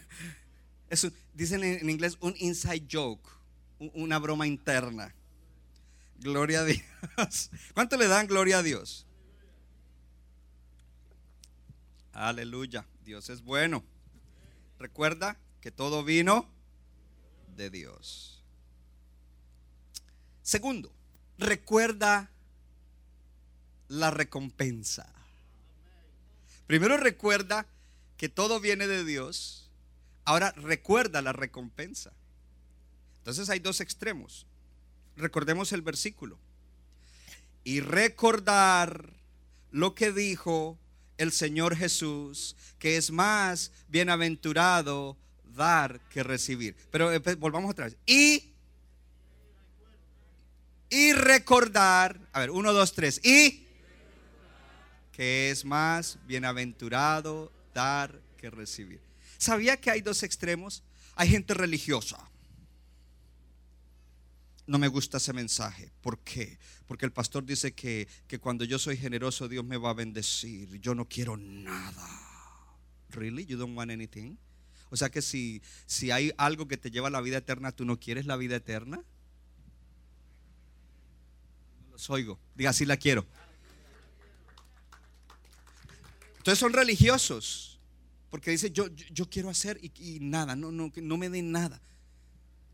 [0.88, 3.28] Eso, dicen en inglés un inside joke,
[3.92, 5.12] una broma interna.
[6.20, 7.50] Gloria a Dios.
[7.74, 9.04] ¿Cuánto le dan gloria a Dios?
[12.12, 12.86] Aleluya.
[13.04, 13.82] Dios es bueno.
[14.78, 16.48] Recuerda que todo vino
[17.56, 18.44] de Dios.
[20.40, 20.94] Segundo,
[21.38, 22.30] recuerda
[23.88, 25.06] la recompensa.
[26.66, 27.66] Primero recuerda
[28.16, 29.70] que todo viene de Dios.
[30.24, 32.12] Ahora recuerda la recompensa.
[33.18, 34.46] Entonces hay dos extremos.
[35.16, 36.38] Recordemos el versículo.
[37.62, 39.10] Y recordar
[39.70, 40.78] lo que dijo
[41.18, 45.16] el Señor Jesús, que es más bienaventurado
[45.54, 46.76] dar que recibir.
[46.90, 47.96] Pero eh, volvamos otra vez.
[48.06, 48.53] Y
[50.94, 53.66] y recordar, a ver, uno, dos, tres, y
[55.10, 59.00] que es más bienaventurado dar que recibir.
[59.36, 60.84] ¿Sabía que hay dos extremos?
[61.16, 62.30] Hay gente religiosa.
[64.68, 65.90] No me gusta ese mensaje.
[66.00, 66.58] ¿Por qué?
[66.86, 70.80] Porque el pastor dice que, que cuando yo soy generoso Dios me va a bendecir.
[70.80, 72.08] Yo no quiero nada.
[73.10, 73.44] ¿Really?
[73.46, 74.36] You don't want anything?
[74.90, 77.84] O sea que si, si hay algo que te lleva a la vida eterna, ¿tú
[77.84, 79.02] no quieres la vida eterna?
[81.94, 82.40] Los oigo.
[82.56, 83.24] Diga, así la quiero.
[86.38, 87.78] Entonces son religiosos.
[88.30, 91.80] Porque dice, yo, yo, quiero hacer y, nada, no, no, no me den nada.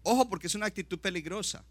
[0.02, 1.66] Ojo, porque es una actitud peligrosa.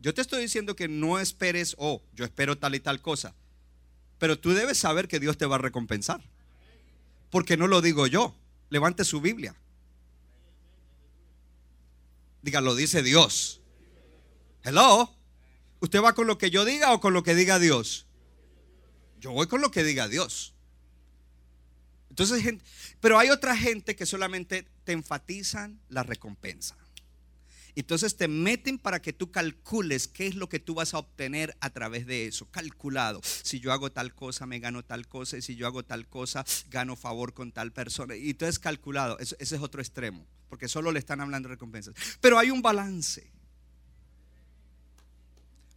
[0.00, 3.34] Yo te estoy diciendo que no esperes, oh, yo espero tal y tal cosa.
[4.18, 6.22] Pero tú debes saber que Dios te va a recompensar.
[7.28, 8.34] Porque no lo digo yo.
[8.70, 9.54] Levante su Biblia.
[12.40, 13.60] Diga, lo dice Dios.
[14.62, 15.13] Hello.
[15.84, 18.06] ¿Usted va con lo que yo diga o con lo que diga Dios?
[19.20, 20.54] Yo voy con lo que diga Dios.
[22.08, 22.64] Entonces, gente,
[23.00, 26.74] pero hay otra gente que solamente te enfatizan la recompensa.
[27.74, 31.54] Entonces te meten para que tú calcules qué es lo que tú vas a obtener
[31.60, 32.46] a través de eso.
[32.50, 33.20] Calculado.
[33.42, 35.36] Si yo hago tal cosa, me gano tal cosa.
[35.36, 38.16] Y si yo hago tal cosa, gano favor con tal persona.
[38.16, 39.18] Y entonces calculado.
[39.18, 40.26] ese es otro extremo.
[40.48, 41.94] Porque solo le están hablando de recompensas.
[42.22, 43.33] Pero hay un balance.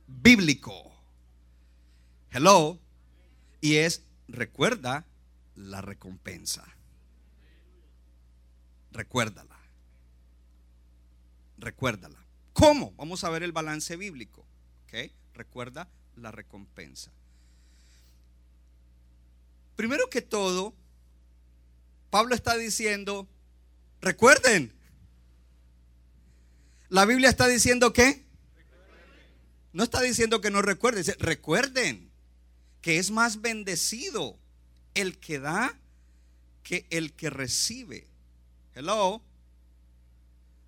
[0.07, 0.91] Bíblico.
[2.31, 2.79] Hello.
[3.61, 5.05] Y es, recuerda
[5.55, 6.63] la recompensa.
[8.91, 9.57] Recuérdala
[11.57, 12.17] recuérdala.
[12.53, 12.93] ¿Cómo?
[12.97, 14.45] Vamos a ver el balance bíblico.
[14.85, 15.11] ¿Ok?
[15.33, 17.11] Recuerda la recompensa.
[19.75, 20.73] Primero que todo,
[22.09, 23.27] Pablo está diciendo,
[24.01, 24.73] recuerden.
[26.89, 28.25] La Biblia está diciendo que
[29.77, 32.09] no está diciendo que no recuerden, recuerden
[32.81, 34.35] que es más bendecido
[34.95, 35.77] el que da
[36.63, 38.07] que el que recibe.
[38.73, 39.21] Hello.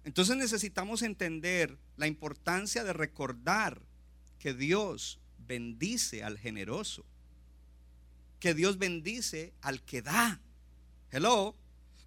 [0.04, 3.82] Entonces necesitamos entender la importancia de recordar
[4.38, 7.04] que Dios bendice al generoso,
[8.40, 10.40] que Dios bendice al que da.
[11.10, 11.56] Hello.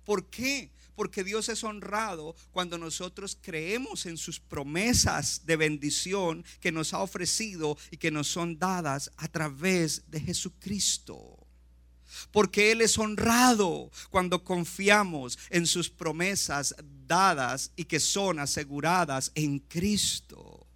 [0.05, 0.71] ¿Por qué?
[0.95, 6.99] Porque Dios es honrado cuando nosotros creemos en sus promesas de bendición que nos ha
[6.99, 11.39] ofrecido y que nos son dadas a través de Jesucristo.
[12.31, 16.75] Porque Él es honrado cuando confiamos en sus promesas
[17.07, 20.67] dadas y que son aseguradas en Cristo.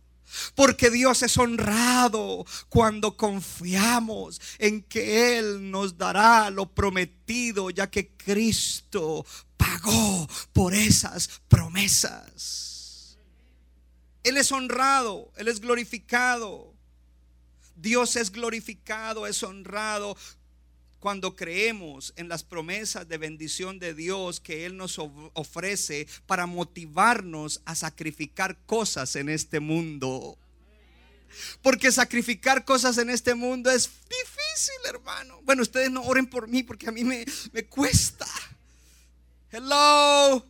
[0.55, 8.09] Porque Dios es honrado cuando confiamos en que Él nos dará lo prometido, ya que
[8.16, 9.24] Cristo
[10.53, 13.19] por esas promesas.
[14.23, 16.75] Él es honrado, Él es glorificado.
[17.77, 20.17] Dios es glorificado, es honrado
[20.99, 27.61] cuando creemos en las promesas de bendición de Dios que Él nos ofrece para motivarnos
[27.65, 30.37] a sacrificar cosas en este mundo.
[31.62, 35.41] Porque sacrificar cosas en este mundo es difícil, hermano.
[35.45, 38.27] Bueno, ustedes no oren por mí porque a mí me, me cuesta.
[39.57, 40.45] Hello.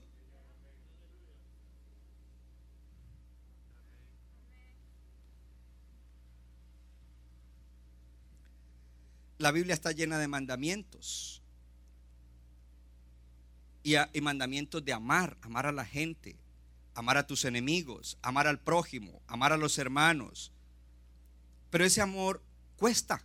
[9.38, 11.40] la Biblia está llena de mandamientos.
[13.85, 16.37] Y, mandamientos de amar, amar a la gente,
[16.95, 20.51] amar a tus enemigos, amar al prójimo, amar a los hermanos.
[21.71, 22.42] Pero ese amor
[22.77, 23.25] cuesta.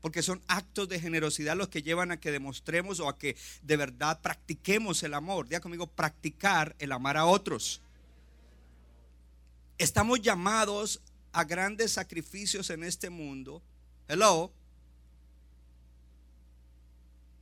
[0.00, 3.76] Porque son actos de generosidad los que llevan a que demostremos o a que de
[3.76, 5.48] verdad practiquemos el amor.
[5.48, 7.80] Diga conmigo, practicar el amar a otros.
[9.78, 11.00] Estamos llamados
[11.32, 13.62] a grandes sacrificios en este mundo
[14.08, 14.52] Hello.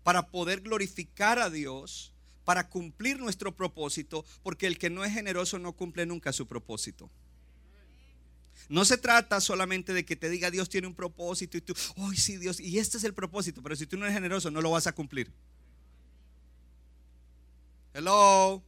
[0.02, 2.12] Para poder glorificar a Dios,
[2.44, 7.10] para cumplir nuestro propósito, porque el que no es generoso no cumple nunca su propósito.
[8.68, 12.16] No se trata solamente de que te diga Dios tiene un propósito y tú, ay
[12.16, 14.70] sí Dios, y este es el propósito, pero si tú no eres generoso no lo
[14.70, 15.30] vas a cumplir.
[17.92, 18.62] Hello.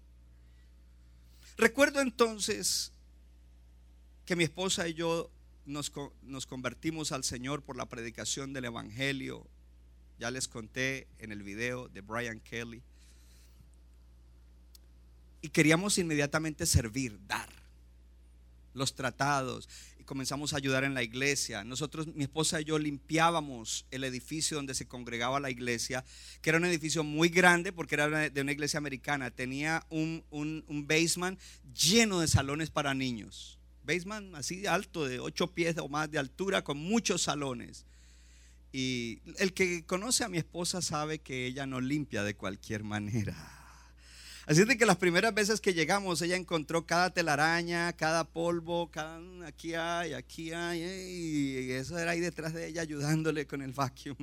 [1.57, 2.93] Recuerdo entonces
[4.25, 5.31] que mi esposa y yo
[5.65, 5.91] nos,
[6.47, 9.47] convertimos al Señor por la predicación del Evangelio.
[10.19, 12.83] Ya les conté en el video de Brian Kelly.
[15.43, 17.65] Y queríamos inmediatamente servir, dar
[18.77, 19.69] los tratados.
[19.99, 21.65] Y comenzamos a ayudar en la iglesia.
[21.65, 26.05] Nosotros, mi esposa y yo, limpiábamos el edificio donde se congregaba la iglesia,
[26.43, 29.31] que era un edificio muy grande porque era de una iglesia americana.
[29.31, 31.41] Tenía un, un, un basement
[31.75, 36.65] lleno de salones para niños basement así alto, de ocho pies o más de altura,
[36.65, 37.87] con muchos salones.
[38.73, 43.56] Y el que conoce a mi esposa sabe que ella no limpia de cualquier manera.
[44.47, 48.88] Así es de que las primeras veces que llegamos, ella encontró cada telaraña, cada polvo,
[48.92, 53.73] cada aquí hay, aquí hay, y eso era ahí detrás de ella ayudándole con el
[53.73, 54.15] vacuum.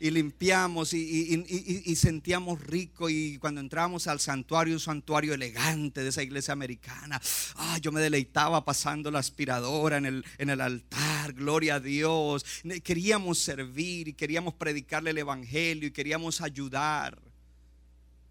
[0.00, 3.08] Y limpiamos y, sentíamos rico.
[3.10, 7.20] Y cuando entramos al santuario, un santuario elegante de esa iglesia americana,
[7.54, 12.44] ah, yo me deleitaba pasando la aspiradora en el, en el altar, gloria a Dios.
[12.82, 17.29] Queríamos servir y queríamos predicarle el evangelio y queríamos ayudar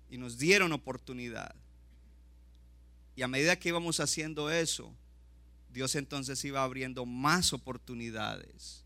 [0.10, 1.56] y nos dieron oportunidad.
[3.16, 4.96] Y a medida que íbamos haciendo eso,
[5.72, 8.86] Dios entonces iba abriendo más oportunidades.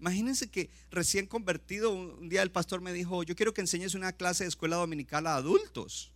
[0.00, 4.12] Imagínense que recién convertido, un día el pastor me dijo, yo quiero que enseñes una
[4.12, 6.12] clase de escuela dominical a adultos.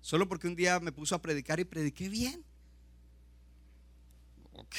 [0.00, 2.44] Solo porque un día me puso a predicar y prediqué bien.
[4.52, 4.76] Ok.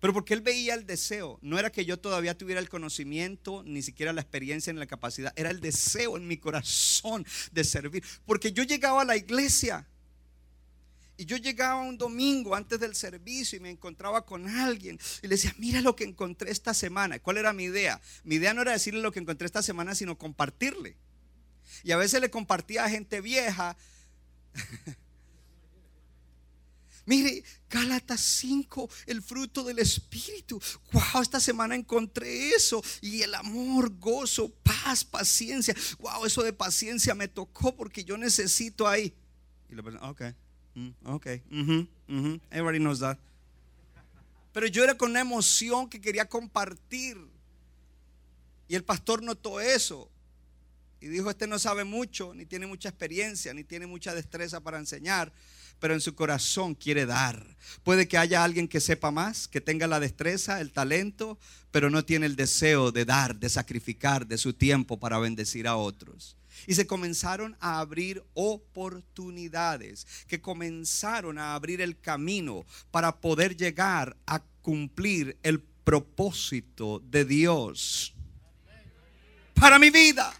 [0.00, 1.38] Pero porque él veía el deseo.
[1.42, 5.32] No era que yo todavía tuviera el conocimiento, ni siquiera la experiencia ni la capacidad.
[5.36, 8.04] Era el deseo en mi corazón de servir.
[8.24, 9.86] Porque yo llegaba a la iglesia.
[11.16, 15.34] Y yo llegaba un domingo antes del servicio y me encontraba con alguien y le
[15.34, 17.18] decía, mira lo que encontré esta semana.
[17.18, 18.00] ¿Cuál era mi idea?
[18.22, 20.96] Mi idea no era decirle lo que encontré esta semana, sino compartirle.
[21.82, 23.76] Y a veces le compartía a gente vieja.
[27.08, 30.60] Mire, Gálatas 5, el fruto del Espíritu.
[30.92, 32.82] Wow, esta semana encontré eso.
[33.00, 35.74] Y el amor, gozo, paz, paciencia.
[36.00, 39.14] Wow, eso de paciencia me tocó porque yo necesito ahí.
[39.70, 40.22] Y la persona, ok,
[40.74, 41.26] mm, ok,
[42.50, 43.18] everybody knows that.
[44.52, 47.16] Pero yo era con una emoción que quería compartir.
[48.68, 50.10] Y el pastor notó eso.
[51.00, 54.78] Y dijo, este no sabe mucho, ni tiene mucha experiencia, ni tiene mucha destreza para
[54.78, 55.32] enseñar
[55.80, 57.56] pero en su corazón quiere dar.
[57.82, 61.38] Puede que haya alguien que sepa más, que tenga la destreza, el talento,
[61.70, 65.76] pero no tiene el deseo de dar, de sacrificar de su tiempo para bendecir a
[65.76, 66.36] otros.
[66.66, 74.16] Y se comenzaron a abrir oportunidades, que comenzaron a abrir el camino para poder llegar
[74.26, 78.14] a cumplir el propósito de Dios
[79.58, 80.32] para mi vida,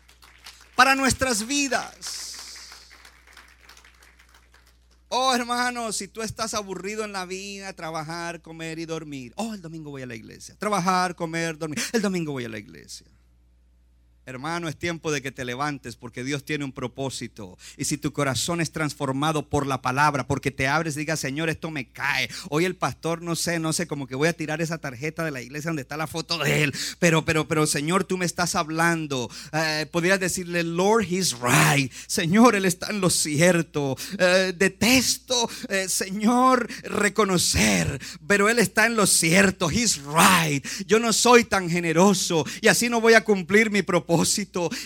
[0.74, 2.37] para nuestras vidas.
[5.10, 9.32] Oh, hermano, si tú estás aburrido en la vida, trabajar, comer y dormir.
[9.36, 10.54] Oh, el domingo voy a la iglesia.
[10.58, 11.78] Trabajar, comer, dormir.
[11.92, 13.06] El domingo voy a la iglesia.
[14.28, 17.56] Hermano, es tiempo de que te levantes porque Dios tiene un propósito.
[17.78, 21.48] Y si tu corazón es transformado por la palabra, porque te abres y digas, Señor,
[21.48, 22.28] esto me cae.
[22.50, 25.30] Hoy el pastor, no sé, no sé, como que voy a tirar esa tarjeta de
[25.30, 26.74] la iglesia donde está la foto de él.
[26.98, 29.30] Pero, pero, pero, Señor, tú me estás hablando.
[29.54, 31.90] Eh, podrías decirle, Lord, he's right.
[32.06, 33.96] Señor, él está en lo cierto.
[34.18, 39.70] Eh, detesto, eh, Señor, reconocer, pero él está en lo cierto.
[39.70, 40.62] He's right.
[40.86, 44.17] Yo no soy tan generoso y así no voy a cumplir mi propósito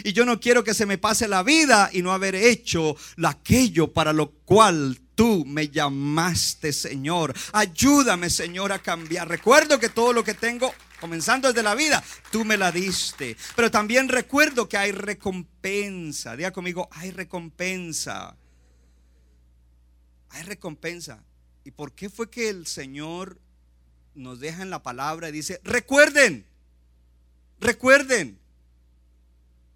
[0.04, 3.92] y yo no quiero que se me pase la vida y no haber hecho aquello
[3.92, 7.34] para lo cual tú me llamaste, Señor.
[7.52, 9.28] Ayúdame, Señor, a cambiar.
[9.28, 13.36] Recuerdo que todo lo que tengo comenzando desde la vida, tú me la diste.
[13.56, 16.36] Pero también recuerdo que hay recompensa.
[16.36, 18.36] Diga conmigo, hay recompensa.
[20.30, 21.24] Hay recompensa.
[21.64, 23.40] ¿Y por qué fue que el Señor
[24.14, 26.46] nos deja en la palabra y dice, recuerden,
[27.60, 28.41] recuerden?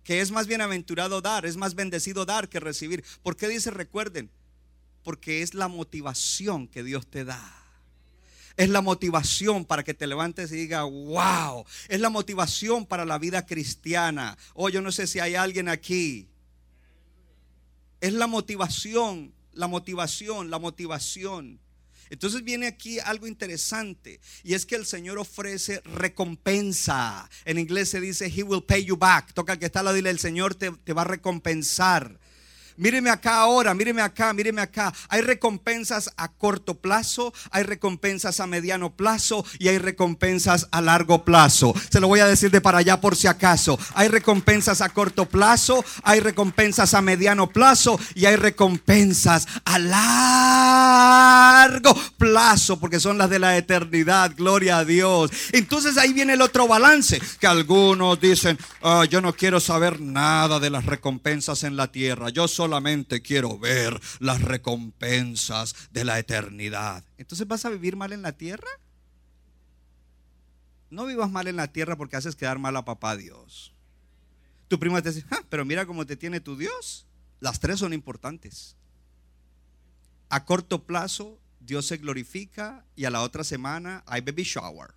[0.07, 3.05] Que es más bienaventurado dar, es más bendecido dar que recibir.
[3.25, 4.31] ¿Por qué dice recuerden?
[5.03, 7.43] Porque es la motivación que Dios te da.
[8.57, 11.65] Es la motivación para que te levantes y diga, wow.
[11.89, 14.39] Es la motivación para la vida cristiana.
[14.55, 16.29] Oh, yo no sé si hay alguien aquí.
[18.01, 21.59] Es la motivación, la motivación, la motivación.
[22.11, 27.29] Entonces viene aquí algo interesante y es que el Señor ofrece recompensa.
[27.45, 29.33] En inglés se dice, He will pay you back.
[29.33, 32.19] Toca que está al lado, dile, el Señor te, te va a recompensar.
[32.77, 34.93] Míreme acá ahora, míreme acá, míreme acá.
[35.09, 41.25] Hay recompensas a corto plazo, hay recompensas a mediano plazo y hay recompensas a largo
[41.25, 41.73] plazo.
[41.91, 43.79] Se lo voy a decir de para allá por si acaso.
[43.95, 49.79] Hay recompensas a corto plazo, hay recompensas a mediano plazo y hay recompensas a
[51.71, 54.33] largo plazo porque son las de la eternidad.
[54.37, 55.31] Gloria a Dios.
[55.53, 60.61] Entonces ahí viene el otro balance que algunos dicen, ah, yo no quiero saber nada
[60.61, 62.29] de las recompensas en la tierra.
[62.29, 67.05] Yo soy solamente quiero ver las recompensas de la eternidad.
[67.17, 68.69] Entonces vas a vivir mal en la tierra.
[70.91, 73.73] No vivas mal en la tierra porque haces quedar mal a papá Dios.
[74.67, 77.07] Tu primo te dice, ah, pero mira cómo te tiene tu Dios.
[77.39, 78.75] Las tres son importantes.
[80.29, 84.91] A corto plazo, Dios se glorifica y a la otra semana hay baby shower.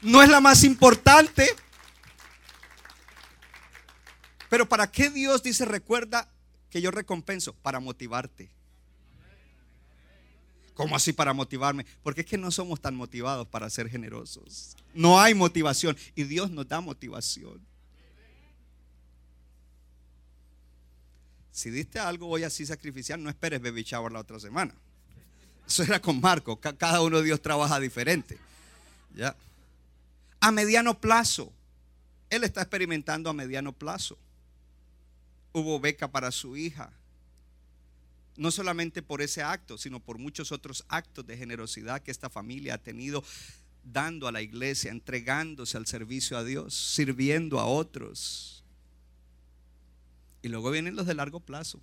[0.00, 1.56] No es la más importante,
[4.48, 6.28] pero ¿para qué Dios dice, recuerda
[6.70, 7.52] que yo recompenso?
[7.54, 8.50] Para motivarte.
[10.74, 11.84] ¿Cómo así para motivarme?
[12.02, 14.76] Porque es que no somos tan motivados para ser generosos.
[14.94, 17.60] No hay motivación y Dios nos da motivación.
[21.50, 24.72] Si diste algo hoy así sacrificial, no esperes baby shower la otra semana.
[25.66, 26.58] Eso era con Marco.
[26.60, 28.38] Cada uno de Dios trabaja diferente.
[29.14, 29.36] ¿Ya?
[30.38, 31.52] A mediano plazo.
[32.30, 34.16] Él está experimentando a mediano plazo
[35.58, 36.92] hubo beca para su hija.
[38.36, 42.74] No solamente por ese acto, sino por muchos otros actos de generosidad que esta familia
[42.74, 43.24] ha tenido
[43.84, 48.62] dando a la iglesia, entregándose al servicio a Dios, sirviendo a otros.
[50.42, 51.80] Y luego vienen los de largo plazo,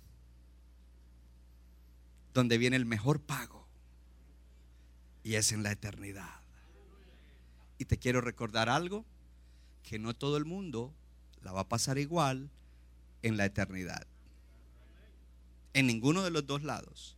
[2.32, 3.66] donde viene el mejor pago.
[5.22, 6.40] y es en la eternidad.
[7.78, 9.04] Y te quiero recordar algo,
[9.82, 10.94] que no todo el mundo
[11.42, 12.48] la va a pasar igual
[13.26, 14.06] en la eternidad.
[15.74, 17.16] En ninguno de los dos lados.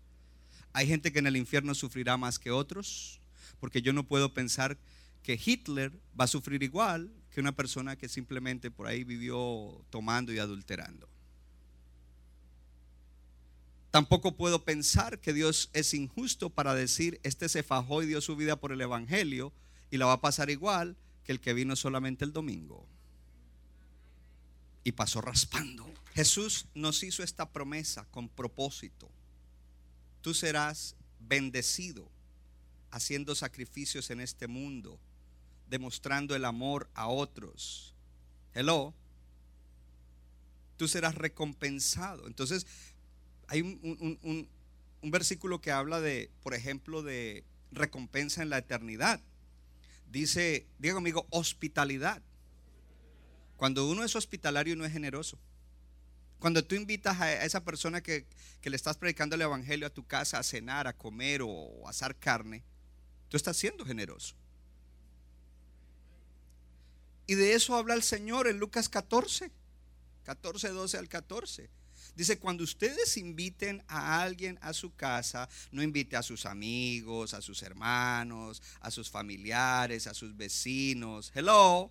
[0.73, 3.21] Hay gente que en el infierno sufrirá más que otros,
[3.61, 4.79] porque yo no puedo pensar
[5.23, 10.33] que Hitler va a sufrir igual que una persona que simplemente por ahí vivió tomando
[10.33, 11.09] y adulterando.
[13.91, 18.35] Tampoco puedo pensar que Dios es injusto para decir, este se fajó y dio su
[18.35, 19.53] vida por el Evangelio
[19.91, 22.87] y la va a pasar igual que el que vino solamente el domingo.
[24.89, 25.85] Y pasó raspando.
[26.15, 29.11] Jesús nos hizo esta promesa con propósito.
[30.23, 32.11] Tú serás bendecido
[32.91, 34.99] haciendo sacrificios en este mundo,
[35.69, 37.93] demostrando el amor a otros.
[38.55, 38.95] Hello.
[40.79, 42.27] Tú serás recompensado.
[42.27, 42.67] Entonces,
[43.47, 44.49] hay un,
[45.03, 49.21] versículo que habla de, por ejemplo, de recompensa en la eternidad.
[50.11, 52.23] Dice, diga conmigo, hospitalidad.
[53.59, 55.37] Cuando uno es hospitalario no es generoso.
[56.39, 58.25] Cuando tú invitas a esa persona que,
[58.61, 61.91] que, le estás predicando el evangelio a tu casa a cenar, a comer o a
[61.91, 62.63] asar carne,
[63.29, 64.37] tú estás siendo generoso.
[67.27, 69.51] Y de eso habla el Señor en Lucas 14,
[70.23, 71.69] 14, 12 al 14.
[72.15, 77.43] Dice, cuando ustedes inviten a alguien a su casa, no invite a sus amigos, a
[77.43, 81.33] sus hermanos, a sus familiares, a sus vecinos.
[81.35, 81.91] Hello.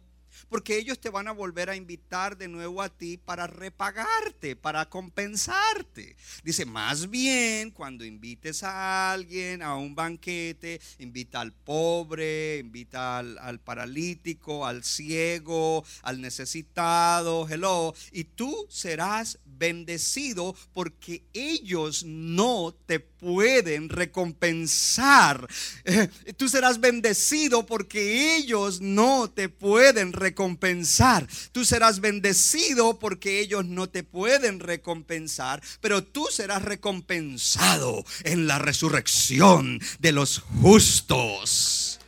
[0.50, 4.90] Porque ellos te van a volver a invitar de nuevo a ti para repagarte, para
[4.90, 6.16] compensarte.
[6.44, 13.60] Dice, más bien cuando invites a alguien a un banquete, invita al pobre, invita al,
[13.60, 17.94] paralítico, al ciego, al necesitado, hello.
[18.12, 25.48] Y tú serás bendecido porque ellos no te pueden recompensar.
[25.86, 31.28] Eh, tú serás bendecido porque ellos no te pueden recompensar.
[31.52, 38.60] Tú serás bendecido porque ellos no te pueden recompensar, pero tú serás recompensado en la
[38.60, 42.00] resurrección de los justos.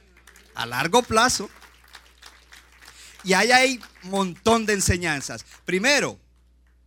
[0.55, 1.49] A largo plazo.
[3.23, 5.45] Y ahí hay un montón de enseñanzas.
[5.65, 6.19] Primero,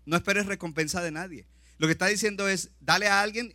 [0.06, 1.46] no esperes recompensa de nadie.
[1.78, 3.54] Lo que está diciendo es, dale a alguien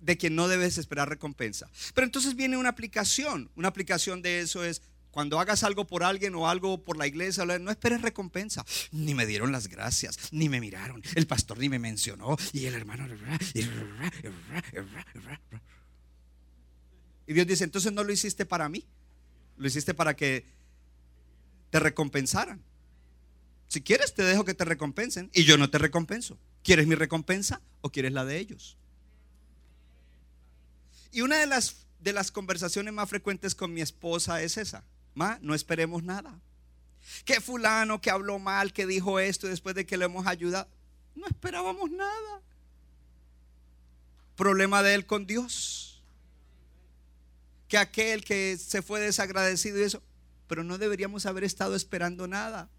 [0.00, 1.68] de quien no debes esperar recompensa.
[1.94, 3.50] Pero entonces viene una aplicación.
[3.56, 7.44] Una aplicación de eso es, cuando hagas algo por alguien o algo por la iglesia,
[7.44, 8.64] no esperes recompensa.
[8.92, 11.02] Ni me dieron las gracias, ni me miraron.
[11.14, 12.36] El pastor ni me mencionó.
[12.52, 13.06] Y el hermano...
[17.26, 18.86] Y Dios dice, entonces no lo hiciste para mí.
[19.56, 20.46] Lo hiciste para que
[21.70, 22.62] te recompensaran.
[23.68, 26.38] Si quieres, te dejo que te recompensen y yo no te recompenso.
[26.64, 28.78] ¿Quieres mi recompensa o quieres la de ellos?
[31.12, 34.84] Y una de las, de las conversaciones más frecuentes con mi esposa es esa.
[35.14, 36.40] Ma, no esperemos nada.
[37.24, 40.68] Que fulano que habló mal, que dijo esto después de que le hemos ayudado.
[41.14, 42.42] No esperábamos nada.
[44.36, 46.02] Problema de él con Dios.
[47.68, 50.02] Que aquel que se fue desagradecido y eso.
[50.46, 52.70] Pero no deberíamos haber estado esperando nada.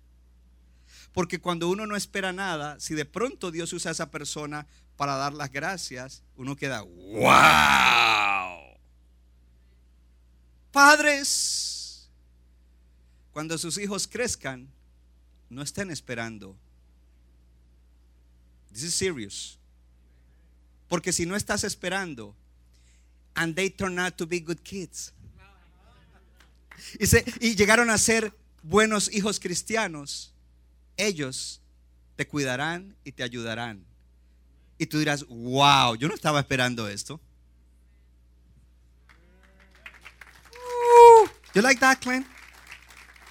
[1.14, 5.16] Porque cuando uno no espera nada, si de pronto Dios usa a esa persona para
[5.16, 8.60] dar las gracias, uno queda, wow.
[10.72, 12.10] Padres,
[13.32, 14.70] cuando sus hijos crezcan,
[15.50, 16.56] no estén esperando.
[18.72, 19.58] This is serious.
[20.88, 22.36] Porque si no estás esperando,
[23.36, 25.14] and they turn out to be good kids.
[27.00, 27.06] Y,
[27.48, 28.34] y llegaron a ser
[28.64, 30.34] buenos hijos cristianos
[31.00, 31.62] ellos
[32.16, 33.86] te cuidarán y te ayudarán.
[34.78, 37.20] Y tú dirás, wow, yo no estaba esperando esto.
[41.56, 42.28] you like that, Clint?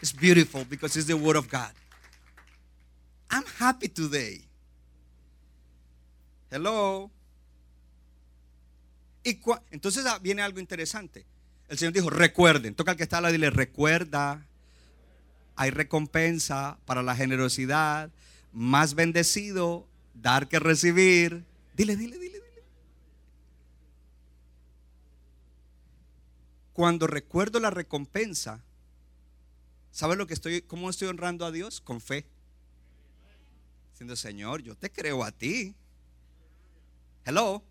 [0.00, 1.72] It's beautiful because it's the word of God.
[3.30, 4.48] I'm happy today.
[6.50, 7.10] Hello.
[9.22, 9.40] Y
[9.70, 11.26] entonces ah, viene algo interesante.
[11.68, 14.47] El Señor dijo, recuerden, toca al que está al lado y dile, recuerda
[15.58, 18.12] hay recompensa para la generosidad,
[18.52, 21.44] más bendecido dar que recibir.
[21.74, 22.62] Dile, dile, dile, dile.
[26.72, 28.62] Cuando recuerdo la recompensa,
[29.90, 31.80] ¿sabes lo que estoy, cómo estoy honrando a Dios?
[31.80, 32.24] Con fe.
[33.90, 35.74] Diciendo, Señor, yo te creo a ti.
[37.24, 37.64] Hello.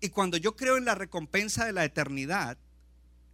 [0.00, 2.56] Y cuando yo creo en la recompensa de la eternidad,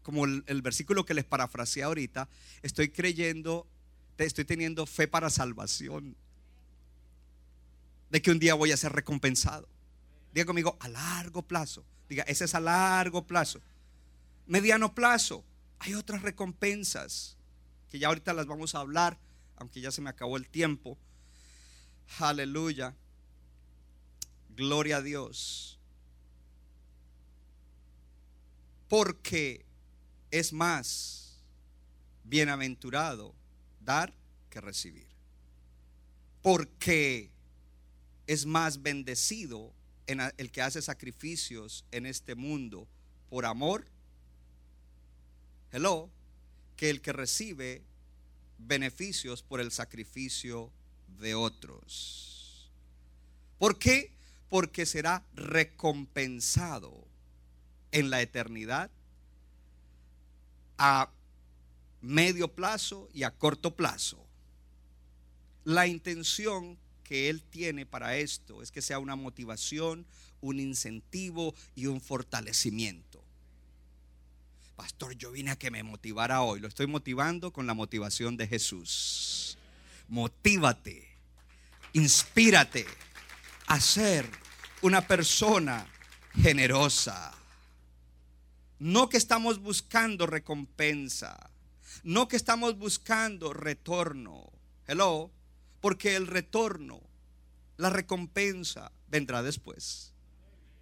[0.03, 2.31] como el, versículo que les parafraseé ahorita,
[2.63, 3.67] estoy creyendo
[4.19, 6.17] estoy teniendo fe para salvación.
[8.11, 9.69] De que un día voy a ser recompensado.
[10.33, 11.85] Diga conmigo, a largo plazo.
[12.09, 13.61] Diga, ese es a largo plazo.
[14.47, 15.43] mediano plazo,
[15.79, 17.37] hay otras recompensas
[17.91, 19.19] que ya ahorita las vamos a hablar,
[19.57, 20.99] aunque ya se me acabó el tiempo.
[22.19, 22.95] Aleluya.
[24.51, 25.79] Gloria a Dios.
[28.89, 29.65] Porque
[30.31, 31.43] es más
[32.25, 33.35] bienaventurado
[33.85, 34.13] dar
[34.51, 35.07] que recibir.
[36.43, 37.31] Porque
[38.27, 39.73] es más bendecido
[40.07, 42.87] en el que hace sacrificios en este mundo
[43.31, 43.87] por amor.
[45.73, 46.11] Hello,
[46.77, 47.83] que el que recibe
[48.59, 50.71] beneficios por el sacrificio
[51.19, 52.71] de otros.
[53.59, 54.13] ¿Por qué?
[54.49, 57.07] Porque será recompensado
[57.93, 58.91] en la eternidad
[60.79, 61.11] a
[62.05, 64.25] medio plazo y a corto plazo.
[65.65, 70.07] La intención que Él tiene para esto es que sea una motivación,
[70.41, 73.23] un incentivo y un fortalecimiento.
[74.77, 76.61] Pastor, yo vine a que me motivara hoy.
[76.61, 79.57] Lo estoy motivando con la motivación de Jesús.
[80.09, 81.09] Motívate,
[81.93, 82.85] inspírate
[83.67, 84.29] a ser
[84.83, 85.87] una persona
[86.35, 87.33] generosa.
[88.79, 91.51] No que estamos buscando recompensa,
[92.05, 94.53] no que estamos buscando retorno.
[94.87, 95.31] Hello,
[95.81, 97.01] porque el retorno,
[97.77, 100.13] la recompensa vendrá después.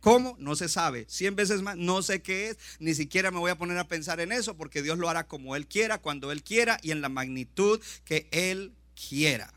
[0.00, 0.34] ¿Cómo?
[0.40, 1.06] No se sabe.
[1.08, 2.58] Cien veces más, no sé qué es.
[2.80, 5.54] Ni siquiera me voy a poner a pensar en eso porque Dios lo hará como
[5.54, 9.54] Él quiera, cuando Él quiera y en la magnitud que Él quiera.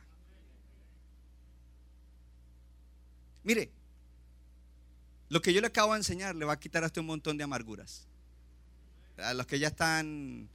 [3.43, 3.71] Mire,
[5.29, 7.43] lo que yo le acabo de enseñar le va a quitar hasta un montón de
[7.43, 8.07] amarguras.
[9.17, 10.47] A los que ya están,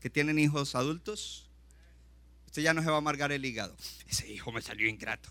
[0.00, 1.48] que tienen hijos adultos,
[2.46, 3.76] usted ya no se va a amargar el hígado.
[4.08, 5.30] Ese hijo me salió ingrato.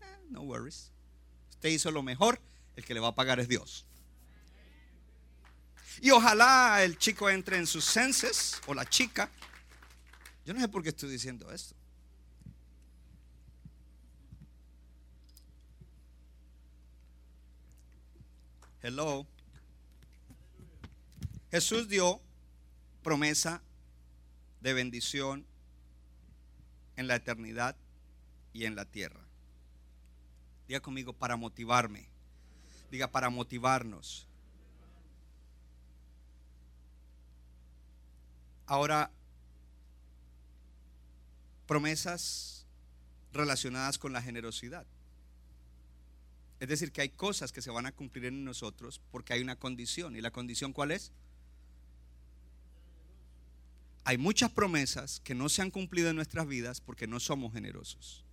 [0.00, 0.90] Eh, no worries.
[1.50, 2.40] Usted hizo lo mejor
[2.76, 3.86] el que le va a pagar es Dios.
[6.00, 9.30] Y ojalá el chico entre en sus senses o la chica.
[10.44, 11.74] Yo no sé por qué estoy diciendo esto.
[18.82, 19.26] Hello.
[21.50, 22.20] Jesús dio
[23.02, 23.62] promesa
[24.66, 25.46] de bendición
[26.96, 27.76] en la eternidad
[28.52, 29.20] y en la tierra.
[30.66, 32.08] Diga conmigo para motivarme.
[32.90, 34.26] Diga, para motivarnos.
[38.66, 39.12] Ahora,
[41.68, 42.66] promesas
[43.32, 44.84] relacionadas con la generosidad.
[46.58, 49.54] Es decir, que hay cosas que se van a cumplir en nosotros porque hay una
[49.54, 50.16] condición.
[50.16, 51.12] ¿Y la condición cuál es?
[54.08, 58.24] Hay muchas promesas que no se han cumplido en nuestras vidas porque no somos generosos.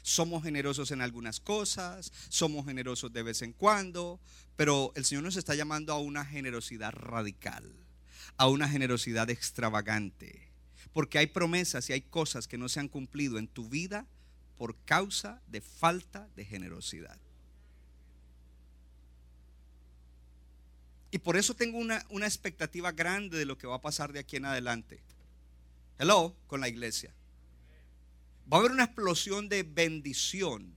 [0.00, 4.20] Somos generosos en algunas cosas, somos generosos de vez en cuando,
[4.56, 7.70] pero el Señor nos está llamando a una generosidad radical,
[8.38, 10.48] a una generosidad extravagante,
[10.94, 14.06] porque hay promesas y hay cosas que no se han cumplido en tu vida
[14.56, 17.18] por causa de falta de generosidad.
[21.12, 24.18] Y por eso tengo una, una, expectativa grande de lo que va a pasar de
[24.18, 24.98] aquí en adelante.
[25.98, 27.14] Hello, con la iglesia.
[28.50, 30.74] Va a haber una explosión de bendición,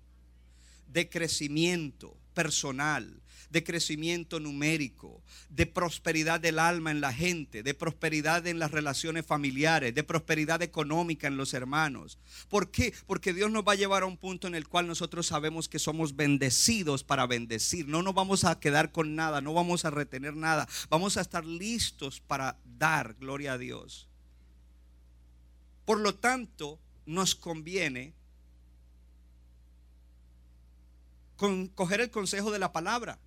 [0.91, 8.45] de crecimiento personal, de crecimiento numérico, de prosperidad del alma en la gente, de prosperidad
[8.47, 12.19] en las relaciones familiares, de prosperidad económica en los hermanos.
[12.49, 12.93] ¿Por qué?
[13.07, 15.79] Porque Dios nos va a llevar a un punto en el cual nosotros sabemos que
[15.79, 17.87] somos bendecidos para bendecir.
[17.87, 20.67] No nos vamos a quedar con nada, no vamos a retener nada.
[20.89, 24.09] Vamos a estar listos para dar, gloria a Dios.
[25.85, 28.14] Por lo tanto, nos conviene
[31.35, 33.19] con, coger el consejo de la palabra.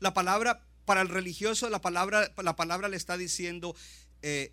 [0.00, 3.74] La palabra, para el religioso, la palabra, la palabra le está diciendo,
[4.22, 4.52] eh,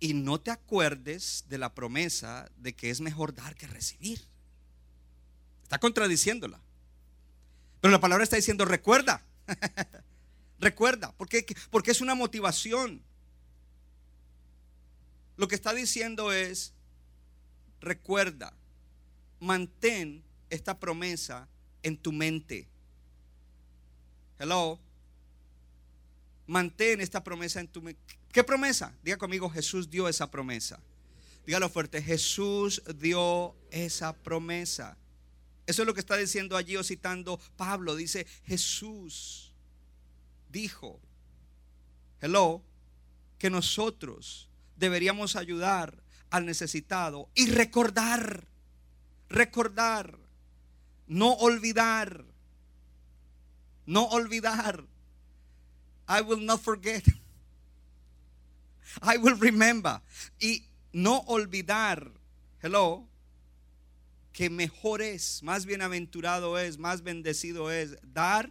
[0.00, 4.26] y no te acuerdes de la promesa de que es mejor dar que recibir.
[5.62, 6.60] Está contradiciéndola.
[7.80, 9.22] Pero la palabra está diciendo, recuerda,
[10.60, 13.02] recuerda, porque, porque es una motivación.
[15.36, 16.72] Lo que está diciendo es,
[17.80, 18.52] recuerda,
[19.40, 21.48] mantén esta promesa
[21.82, 22.68] en tu mente.
[24.38, 24.78] Hello.
[26.46, 28.00] Mantén esta promesa en tu mente.
[28.32, 28.94] ¿Qué promesa?
[29.02, 30.80] Diga conmigo, Jesús dio esa promesa.
[31.46, 34.96] Dígalo fuerte, Jesús dio esa promesa.
[35.66, 37.94] Eso es lo que está diciendo allí o citando Pablo.
[37.94, 39.52] Dice, Jesús
[40.50, 41.00] dijo,
[42.20, 42.62] hello,
[43.38, 48.46] que nosotros deberíamos ayudar al necesitado y recordar,
[49.28, 50.18] recordar,
[51.06, 52.24] no olvidar,
[53.86, 54.84] no olvidar.
[56.08, 57.04] I will not forget.
[59.00, 60.00] I will remember.
[60.40, 62.10] Y no olvidar,
[62.62, 63.06] hello,
[64.32, 68.50] que mejor es, más bienaventurado es, más bendecido es dar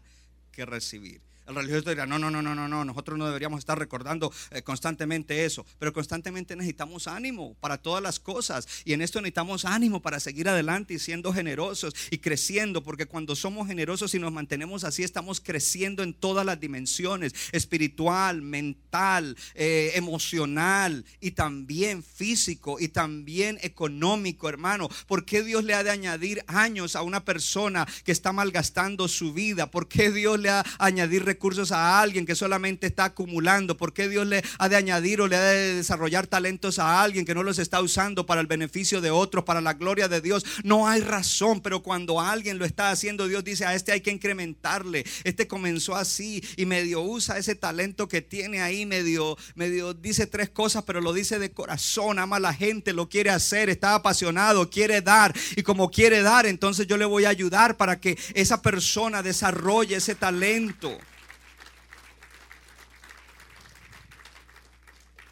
[0.51, 1.21] que recibir.
[1.51, 4.61] El religioso dirá, no, no, no, no, no, no, nosotros no deberíamos estar recordando eh,
[4.61, 10.01] constantemente eso, pero constantemente necesitamos ánimo para todas las cosas y en esto necesitamos ánimo
[10.01, 14.85] para seguir adelante y siendo generosos y creciendo, porque cuando somos generosos y nos mantenemos
[14.85, 22.87] así, estamos creciendo en todas las dimensiones, espiritual, mental, eh, emocional y también físico y
[22.87, 24.89] también económico, hermano.
[25.05, 29.33] ¿Por qué Dios le ha de añadir años a una persona que está malgastando su
[29.33, 29.69] vida?
[29.69, 31.40] ¿Por qué Dios le ha añadir recursos
[31.71, 33.75] a alguien que solamente está acumulando?
[33.75, 37.25] ¿Por qué Dios le ha de añadir o le ha de desarrollar talentos a alguien
[37.25, 40.45] que no los está usando para el beneficio de otros, para la gloria de Dios?
[40.63, 44.11] No hay razón, pero cuando alguien lo está haciendo, Dios dice, a este hay que
[44.11, 45.03] incrementarle.
[45.23, 50.49] Este comenzó así y medio usa ese talento que tiene ahí, medio, medio dice tres
[50.49, 54.69] cosas, pero lo dice de corazón, ama a la gente, lo quiere hacer, está apasionado,
[54.69, 55.33] quiere dar.
[55.55, 59.95] Y como quiere dar, entonces yo le voy a ayudar para que esa persona desarrolle
[59.95, 60.97] ese talento.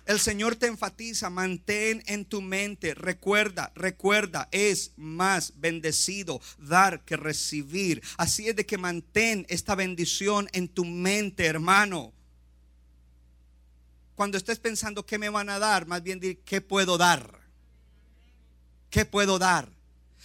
[0.10, 7.16] El Señor te enfatiza, mantén en tu mente, recuerda, recuerda, es más bendecido dar que
[7.16, 8.02] recibir.
[8.18, 12.12] Así es de que mantén esta bendición en tu mente, hermano.
[14.16, 17.42] Cuando estés pensando qué me van a dar, más bien di qué puedo dar.
[18.90, 19.70] ¿Qué puedo dar?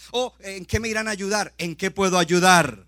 [0.09, 2.87] O en qué me irán a ayudar, en qué puedo ayudar.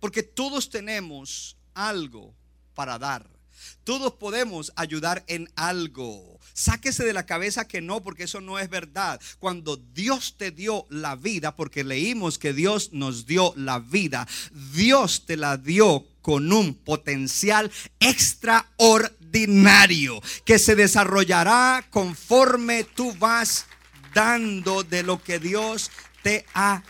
[0.00, 2.34] Porque todos tenemos algo
[2.74, 3.35] para dar.
[3.84, 6.38] Todos podemos ayudar en algo.
[6.52, 9.20] Sáquese de la cabeza que no, porque eso no es verdad.
[9.38, 14.26] Cuando Dios te dio la vida, porque leímos que Dios nos dio la vida,
[14.72, 23.66] Dios te la dio con un potencial extraordinario que se desarrollará conforme tú vas
[24.12, 25.92] dando de lo que Dios
[26.22, 26.82] te ha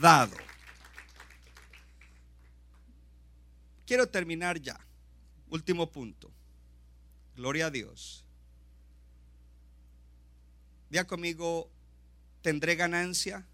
[0.00, 0.36] dado.
[3.86, 4.85] Quiero terminar ya.
[5.50, 6.30] Último punto.
[7.36, 8.24] Gloria a Dios.
[10.90, 11.68] Día conmigo,
[12.42, 13.46] tendré ganancia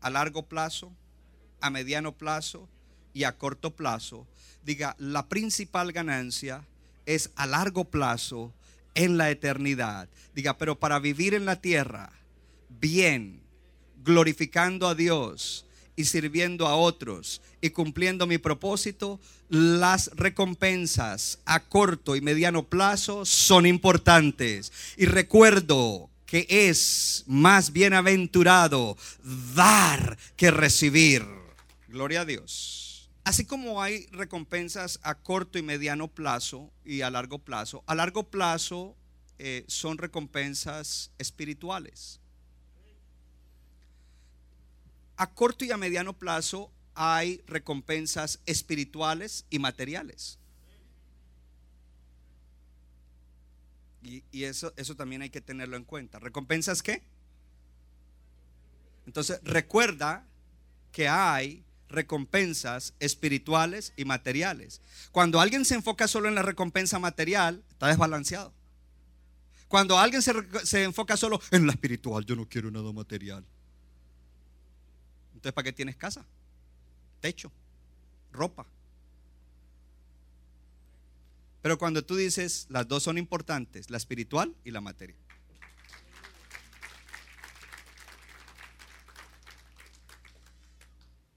[0.00, 0.92] a largo plazo,
[1.60, 2.68] a mediano plazo
[3.12, 4.26] y a corto plazo.
[4.64, 6.64] Diga, la principal ganancia
[7.06, 8.52] es a largo plazo
[8.94, 10.08] en la eternidad.
[10.34, 12.12] Diga, pero para vivir en la tierra
[12.68, 13.42] bien,
[14.02, 15.66] glorificando a Dios,
[15.96, 23.24] y sirviendo a otros y cumpliendo mi propósito, las recompensas a corto y mediano plazo
[23.24, 24.72] son importantes.
[24.96, 28.96] Y recuerdo que es más bienaventurado
[29.54, 31.24] dar que recibir.
[31.88, 33.08] Gloria a Dios.
[33.22, 38.24] Así como hay recompensas a corto y mediano plazo y a largo plazo, a largo
[38.24, 38.96] plazo
[39.38, 42.20] eh, son recompensas espirituales
[45.16, 50.38] a corto y a mediano plazo hay recompensas espirituales y materiales.
[54.02, 56.18] Y, eso, eso también hay que tenerlo en cuenta.
[56.18, 57.02] ¿Recompensas qué?
[59.06, 60.26] Entonces, recuerda
[60.92, 64.82] que hay recompensas espirituales y materiales.
[65.10, 68.52] Cuando alguien se enfoca solo en la recompensa material, está desbalanceado.
[69.68, 70.32] Cuando alguien se,
[70.64, 73.44] se enfoca solo en la espiritual, yo no quiero nada material.
[75.44, 76.24] Entonces, ¿para qué tienes casa?
[77.20, 77.52] Techo,
[78.32, 78.64] ropa.
[81.60, 85.16] Pero cuando tú dices, las dos son importantes, la espiritual y la materia.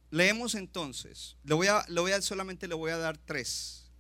[0.10, 3.92] Leemos entonces, le voy a, solamente le voy a dar tres.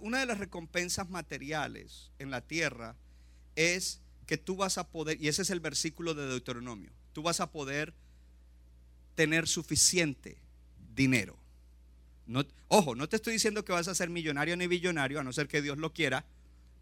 [0.00, 2.94] Una de las recompensas materiales en la tierra
[3.56, 7.40] es que tú vas a poder, y ese es el versículo de Deuteronomio, tú vas
[7.40, 7.94] a poder
[9.14, 10.38] tener suficiente
[10.94, 11.38] dinero.
[12.68, 15.48] Ojo, no te estoy diciendo que vas a ser millonario ni billonario, a no ser
[15.48, 16.24] que Dios lo quiera,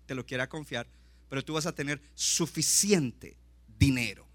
[0.07, 0.87] te lo quiera confiar,
[1.29, 3.37] pero tú vas a tener suficiente
[3.79, 4.27] dinero.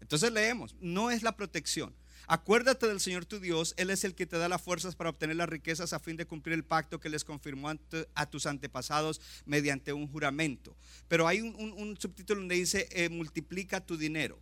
[0.00, 1.94] Entonces leemos, no es la protección.
[2.26, 5.36] Acuérdate del Señor tu Dios, Él es el que te da las fuerzas para obtener
[5.36, 7.70] las riquezas a fin de cumplir el pacto que les confirmó
[8.14, 10.76] a tus antepasados mediante un juramento.
[11.08, 14.38] Pero hay un, subtítulo donde dice, eh, multiplica tu dinero.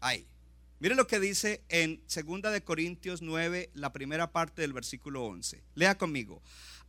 [0.00, 0.26] Ahí.
[0.80, 5.62] Mire lo que dice en 2 de Corintios 9, la primera parte del versículo 11.
[5.74, 6.40] Lea conmigo.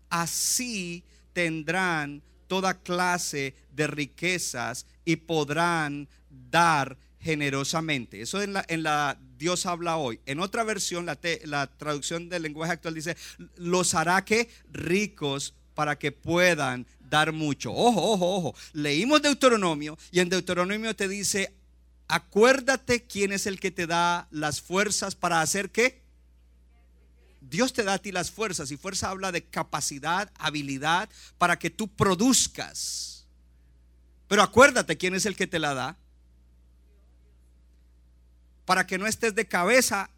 [0.10, 8.22] Así tendrán toda clase de riquezas y podrán dar generosamente.
[8.22, 10.20] Eso en la, en la Dios habla hoy.
[10.26, 13.18] En otra versión, la, la traducción del lenguaje actual dice,
[13.56, 17.72] los hará que ricos para que puedan dar mucho.
[17.72, 18.56] Ojo, ojo, ojo.
[18.74, 21.54] Leímos Deuteronomio y en Deuteronomio te dice,
[22.08, 26.02] acuérdate quién es el que te da las fuerzas para hacer qué.
[27.42, 31.70] Dios te da a ti las fuerzas y fuerza habla de capacidad, habilidad para que
[31.70, 33.28] tú produzcas.
[34.28, 35.98] Pero acuérdate quién es el que te la da.
[38.70, 40.12] Para que no estés de cabeza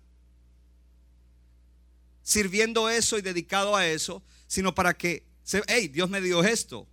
[2.22, 5.24] sirviendo eso y dedicado a eso, sino para que,
[5.70, 6.86] hey, Dios me dio esto.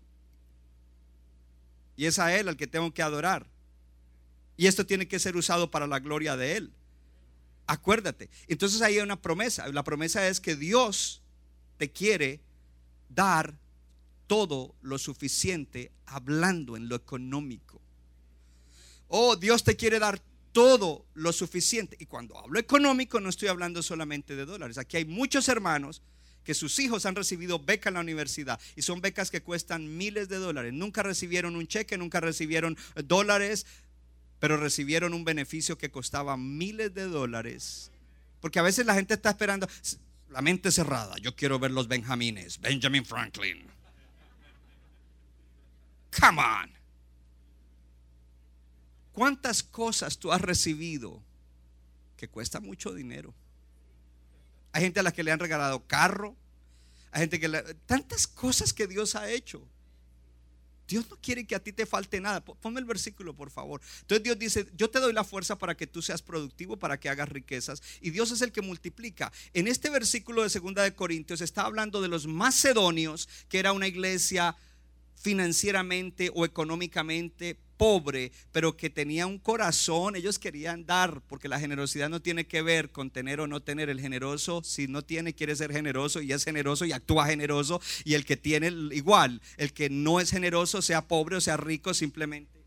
[1.96, 3.48] Y es a Él al que tengo que adorar.
[4.56, 6.72] Y esto tiene que ser usado para la gloria de Él.
[7.66, 8.30] Acuérdate.
[8.46, 9.66] Entonces ahí hay una promesa.
[9.66, 11.22] La promesa es que Dios
[11.76, 12.40] te quiere
[13.08, 13.58] dar
[14.28, 17.80] todo lo suficiente hablando en lo económico.
[19.08, 20.22] Oh, Dios te quiere dar
[20.58, 21.96] todo lo suficiente.
[22.00, 24.76] Y cuando hablo económico no estoy hablando solamente de dólares.
[24.76, 26.02] Aquí hay muchos hermanos
[26.42, 30.28] que sus hijos han recibido beca en la universidad y son becas que cuestan miles
[30.28, 30.72] de dólares.
[30.72, 33.66] Nunca recibieron un cheque, nunca recibieron dólares,
[34.40, 37.92] pero recibieron un beneficio que costaba miles de dólares.
[38.40, 39.68] Porque a veces la gente está esperando,
[40.28, 43.64] la mente cerrada, yo quiero ver los Benjamines, Benjamin Franklin.
[46.18, 46.77] Come on.
[49.18, 51.20] ¿Cuántas cosas tú has recibido
[52.16, 53.34] que cuesta mucho dinero?
[54.70, 56.36] Hay gente a la que le han regalado carro,
[57.10, 59.66] hay gente que le, tantas cosas que Dios ha hecho.
[60.86, 62.44] Dios no quiere que a ti te falte nada.
[62.44, 63.80] Ponme el versículo, por favor.
[64.02, 67.08] Entonces Dios dice, yo te doy la fuerza para que tú seas productivo, para que
[67.08, 67.82] hagas riquezas.
[68.00, 69.32] Y Dios es el que multiplica.
[69.52, 73.88] En este versículo de Segunda de Corintios está hablando de los macedonios, que era una
[73.88, 74.54] iglesia
[75.16, 82.10] financieramente o económicamente pobre, pero que tenía un corazón, ellos querían dar, porque la generosidad
[82.10, 83.88] no tiene que ver con tener o no tener.
[83.88, 87.80] El generoso, si no tiene, quiere ser generoso y es generoso y actúa generoso.
[88.04, 91.94] Y el que tiene, igual, el que no es generoso, sea pobre o sea rico,
[91.94, 92.58] simplemente.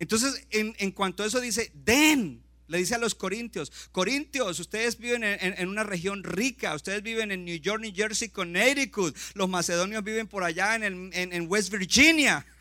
[0.00, 5.24] Entonces, en, cuanto a eso dice, den, le dice a los corintios, corintios, ustedes viven
[5.24, 10.28] en, una región rica, ustedes viven en New York, New Jersey, Connecticut, los macedonios viven
[10.28, 12.46] por allá en, en West Virginia.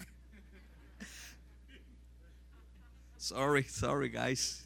[3.18, 4.64] Sorry, sorry guys.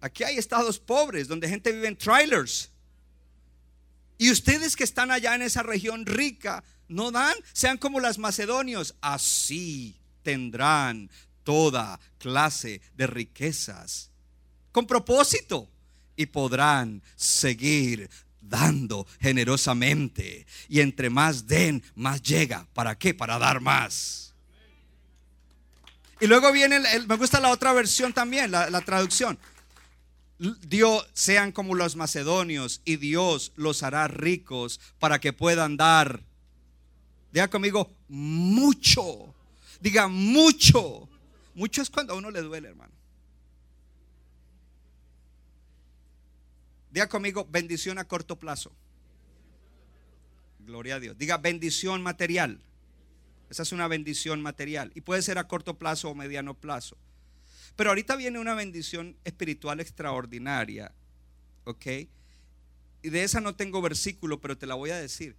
[0.00, 2.70] Aquí hay estados pobres donde gente vive en trailers.
[4.18, 8.94] Y ustedes que están allá en esa región rica, no dan, sean como las macedonios,
[9.00, 11.10] así tendrán
[11.50, 14.08] toda clase de riquezas
[14.70, 15.68] con propósito
[16.14, 18.08] y podrán seguir
[18.40, 20.46] dando generosamente.
[20.68, 22.68] Y entre más den, más llega.
[22.72, 23.14] ¿Para qué?
[23.14, 24.32] Para dar más.
[26.20, 26.78] Y luego viene,
[27.08, 29.36] me gusta la otra versión también, la, la traducción.
[30.38, 36.22] Dios sean como los macedonios y Dios los hará ricos para que puedan dar.
[37.32, 39.34] Diga conmigo, mucho.
[39.80, 41.09] Diga mucho
[41.54, 42.92] mucho es cuando a uno le duele, hermano.
[46.90, 48.72] Diga conmigo, bendición a corto plazo.
[50.60, 51.16] Gloria a Dios.
[51.16, 52.60] Diga bendición material.
[53.48, 54.92] Esa es una bendición material.
[54.94, 56.96] Y puede ser a corto plazo o mediano plazo.
[57.76, 60.92] Pero ahorita viene una bendición espiritual extraordinaria.
[61.64, 61.86] ¿Ok?
[63.02, 65.36] Y de esa no tengo versículo, pero te la voy a decir.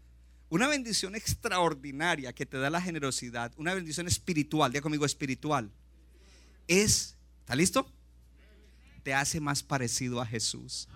[0.50, 3.54] Una bendición extraordinaria que te da la generosidad.
[3.58, 4.72] Una bendición espiritual.
[4.72, 5.72] Diga conmigo espiritual
[6.72, 7.92] es, ¿está listo?
[9.04, 10.88] Te hace más parecido a Jesús.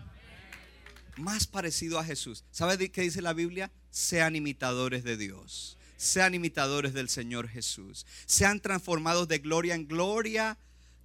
[1.18, 2.44] Más parecido a Jesús.
[2.52, 3.72] ¿Sabe qué dice la Biblia?
[3.90, 5.78] Sean imitadores de Dios.
[5.98, 8.06] Sean imitadores del Señor Jesús.
[8.26, 10.58] Sean transformados de gloria en gloria,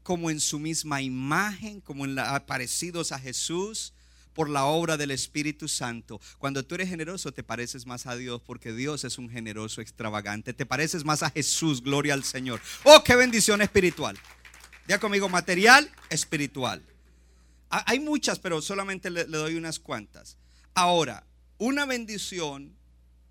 [0.02, 2.16] como en su misma imagen, como en
[2.46, 3.92] parecidos a Jesús
[4.34, 6.20] por la obra del Espíritu Santo.
[6.38, 10.52] Cuando tú eres generoso te pareces más a Dios porque Dios es un generoso extravagante.
[10.52, 12.60] Te pareces más a Jesús, gloria al Señor.
[12.84, 14.18] Oh, qué bendición espiritual.
[14.90, 16.82] Ya conmigo, material, espiritual.
[17.68, 20.36] Hay muchas, pero solamente le, doy unas cuantas.
[20.74, 21.24] Ahora,
[21.58, 22.74] una bendición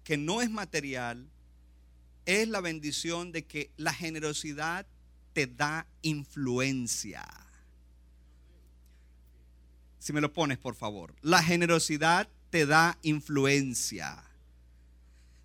[0.06, 1.28] que no es material
[2.26, 4.88] es la bendición de que la generosidad
[5.34, 7.28] te da influencia.
[10.00, 11.14] Si me lo pones, por favor.
[11.22, 14.29] La generosidad te da influencia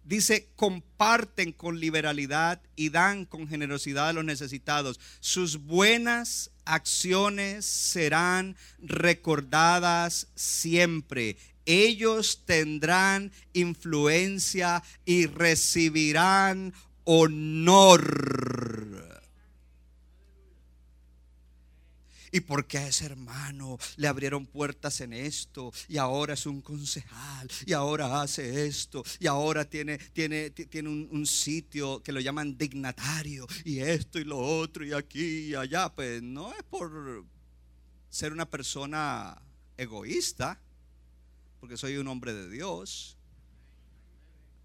[0.05, 5.01] dice, comparten con liberalidad y dan con generosidad a los necesitados.
[5.21, 11.37] Sus buenas acciones serán recordadas siempre.
[11.67, 16.75] Ellos tendrán influencia y recibirán
[17.05, 18.05] honor.
[22.35, 25.73] ¿Y por qué a ese hermano le abrieron puertas en esto?
[25.87, 27.49] Y ahora es un concejal.
[27.65, 29.05] Y ahora hace esto.
[29.21, 33.47] Y ahora tiene, tiene, tiene un, un, sitio que lo llaman dignatario.
[33.65, 34.85] Y esto y lo otro.
[34.85, 35.95] Y aquí y allá.
[35.95, 37.25] Pues no es por
[38.11, 39.41] ser una persona
[39.77, 40.61] egoísta.
[41.61, 43.17] Porque soy un hombre de Dios.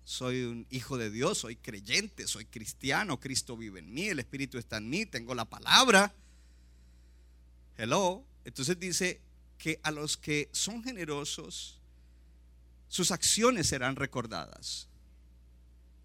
[0.06, 1.38] Soy un hijo de Dios.
[1.38, 2.26] Soy creyente.
[2.26, 3.20] Soy cristiano.
[3.20, 4.08] Cristo vive en mí.
[4.08, 5.06] El Espíritu está en mí.
[5.06, 6.16] Tengo la palabra.
[7.80, 8.26] Hello.
[8.44, 9.22] Entonces dice
[9.58, 11.80] que a los que son generosos,
[12.90, 14.90] sus acciones serán recordadas.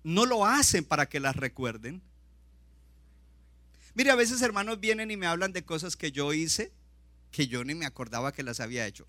[0.05, 2.01] No lo hacen para que las recuerden.
[3.95, 6.73] Mire, a veces hermanos vienen y me hablan de cosas que yo hice,
[7.33, 9.09] que yo ni me acordaba que las había hecho.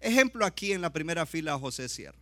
[0.00, 2.18] Ejemplo aquí en la primera fila, José Sierra.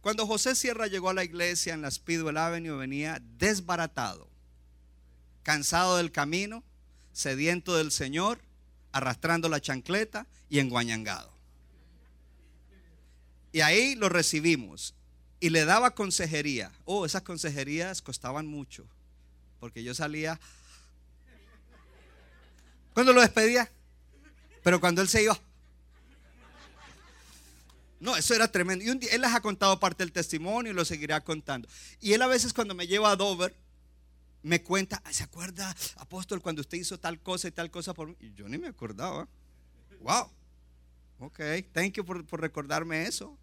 [0.00, 4.30] Cuando José Sierra llegó a la iglesia en la Speedwell Avenue, venía desbaratado,
[5.42, 6.64] cansado del camino,
[7.12, 8.47] sediento del Señor,
[8.98, 11.32] arrastrando la chancleta y enguañangado.
[13.52, 14.94] Y ahí lo recibimos
[15.40, 16.70] y le daba consejería.
[16.84, 18.86] Oh, esas consejerías costaban mucho,
[19.58, 20.38] porque yo salía
[22.92, 23.70] cuando lo despedía,
[24.62, 25.38] pero cuando él se iba.
[28.00, 28.84] No, eso era tremendo.
[28.84, 31.68] Y un día, él les ha contado parte del testimonio y lo seguirá contando.
[32.00, 33.54] Y él a veces cuando me lleva a Dover,
[34.48, 38.16] me cuenta, ¿se acuerda, apóstol, cuando usted hizo tal cosa y tal cosa por mí?
[38.20, 39.28] Y yo ni me acordaba.
[40.00, 40.30] Wow.
[41.20, 41.40] Ok,
[41.72, 43.36] thank you por, por recordarme eso.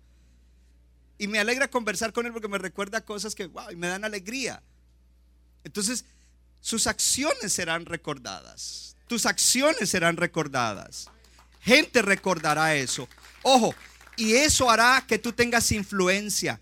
[1.17, 4.03] Y me alegra conversar con él porque me recuerda cosas que, wow, y me dan
[4.03, 4.61] alegría.
[5.63, 6.05] Entonces,
[6.59, 8.97] sus acciones serán recordadas.
[9.07, 11.09] Tus acciones serán recordadas.
[11.61, 13.07] Gente recordará eso.
[13.43, 13.73] Ojo,
[14.17, 16.59] y eso hará que tú tengas influencia.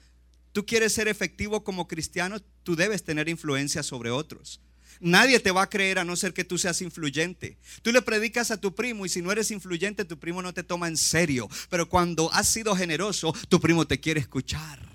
[0.52, 4.62] Tú quieres ser efectivo como cristiano, tú debes tener influencia sobre otros.
[5.00, 7.58] Nadie te va a creer a no ser que tú seas influyente.
[7.82, 10.64] Tú le predicas a tu primo y si no eres influyente, tu primo no te
[10.64, 11.50] toma en serio.
[11.70, 14.93] Pero cuando has sido generoso, tu primo te quiere escuchar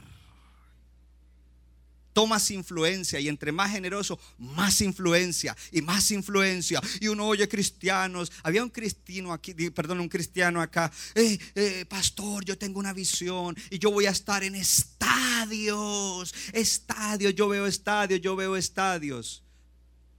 [2.18, 6.80] tomas influencia y entre más generoso, más influencia y más influencia.
[7.00, 12.44] Y uno oye cristianos, había un cristiano aquí, perdón, un cristiano acá, eh, eh, pastor,
[12.44, 18.20] yo tengo una visión y yo voy a estar en estadios, estadios, yo veo estadios,
[18.20, 19.44] yo veo estadios.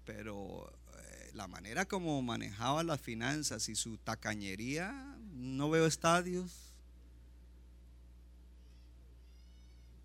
[0.05, 6.68] Pero eh, la manera como manejaba las finanzas y su tacañería, no veo estadios.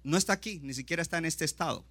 [0.04, 1.84] No está aquí, ni siquiera está en este estado.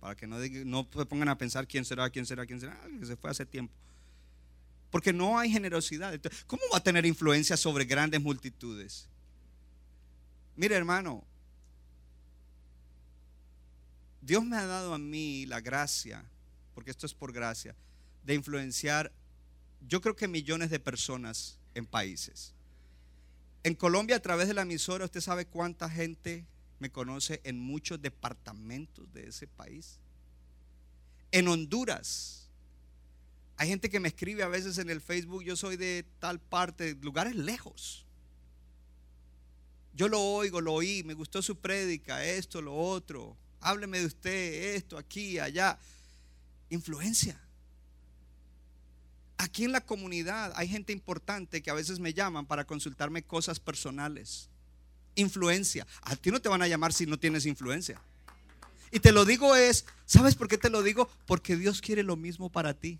[0.00, 3.06] Para que no, no se pongan a pensar quién será, quién será, quién será, que
[3.06, 3.72] se fue hace tiempo.
[4.90, 6.18] Porque no hay generosidad.
[6.46, 9.06] ¿Cómo va a tener influencia sobre grandes multitudes?
[10.56, 11.24] Mire, hermano,
[14.22, 16.24] Dios me ha dado a mí la gracia,
[16.74, 17.76] porque esto es por gracia,
[18.24, 19.12] de influenciar,
[19.86, 22.54] yo creo que millones de personas en países.
[23.62, 26.44] En Colombia, a través de la emisora, usted sabe cuánta gente
[26.78, 29.98] me conoce en muchos departamentos de ese país.
[31.30, 32.48] En Honduras.
[33.56, 36.94] Hay gente que me escribe a veces en el Facebook, yo soy de tal parte,
[37.02, 38.06] lugares lejos.
[39.94, 43.36] Yo lo oigo, lo oí, me gustó su prédica, esto, lo otro.
[43.60, 45.76] Hábleme de usted, esto, aquí, allá.
[46.70, 47.40] Influencia.
[49.38, 53.58] Aquí en la comunidad hay gente importante que a veces me llaman para consultarme cosas
[53.58, 54.48] personales
[55.20, 55.86] influencia.
[56.02, 58.00] A ti no te van a llamar si no tienes influencia.
[58.90, 61.10] Y te lo digo es, ¿sabes por qué te lo digo?
[61.26, 62.98] Porque Dios quiere lo mismo para ti.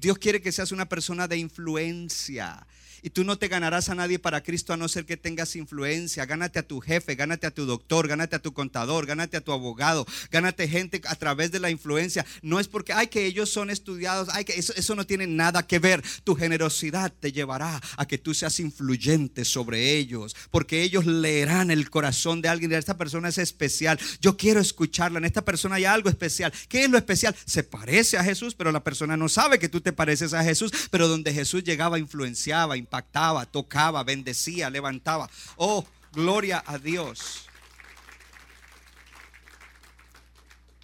[0.00, 2.66] Dios quiere que seas una persona de influencia.
[3.02, 6.26] Y tú no te ganarás a nadie para Cristo a no ser que tengas influencia.
[6.26, 9.52] Gánate a tu jefe, gánate a tu doctor, gánate a tu contador, gánate a tu
[9.52, 12.24] abogado, gánate gente a través de la influencia.
[12.42, 15.66] No es porque, ay, que ellos son estudiados, ay, que eso, eso no tiene nada
[15.66, 16.02] que ver.
[16.24, 21.90] Tu generosidad te llevará a que tú seas influyente sobre ellos, porque ellos leerán el
[21.90, 22.72] corazón de alguien.
[22.72, 23.98] Esta persona es especial.
[24.20, 25.18] Yo quiero escucharla.
[25.18, 26.52] En esta persona hay algo especial.
[26.68, 27.34] ¿Qué es lo especial?
[27.44, 30.72] Se parece a Jesús, pero la persona no sabe que tú te pareces a Jesús,
[30.90, 35.28] pero donde Jesús llegaba, influenciaba, impactaba, tocaba, bendecía, levantaba.
[35.56, 37.46] Oh, gloria a Dios.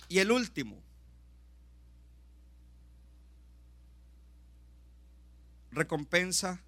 [0.09, 0.78] Y el último.
[5.70, 6.61] Recompensa.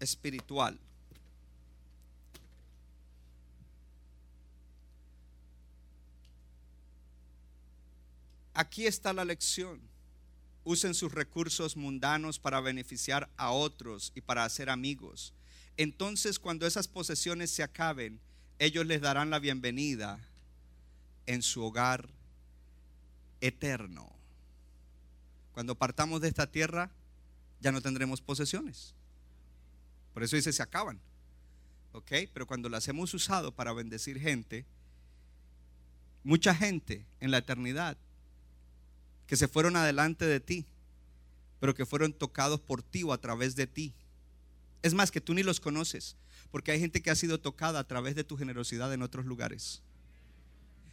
[0.00, 0.78] espiritual.
[8.52, 9.93] Aquí está la lección.
[10.64, 15.34] Usen sus recursos mundanos para beneficiar a otros y para hacer amigos.
[15.76, 18.20] Entonces cuando esas posesiones se acaben,
[18.58, 20.18] ellos les darán la bienvenida
[21.26, 22.08] en su hogar
[23.40, 24.10] eterno.
[25.52, 26.90] Cuando partamos de esta tierra,
[27.60, 28.94] ya no tendremos posesiones.
[30.12, 31.00] Por eso dice, se acaban.
[31.92, 32.10] ¿Ok?
[32.32, 34.64] Pero cuando las hemos usado para bendecir gente,
[36.22, 37.96] mucha gente en la eternidad
[39.26, 40.66] que se fueron adelante de ti,
[41.60, 43.94] pero que fueron tocados por ti o a través de ti.
[44.82, 46.16] Es más, que tú ni los conoces,
[46.50, 49.82] porque hay gente que ha sido tocada a través de tu generosidad en otros lugares.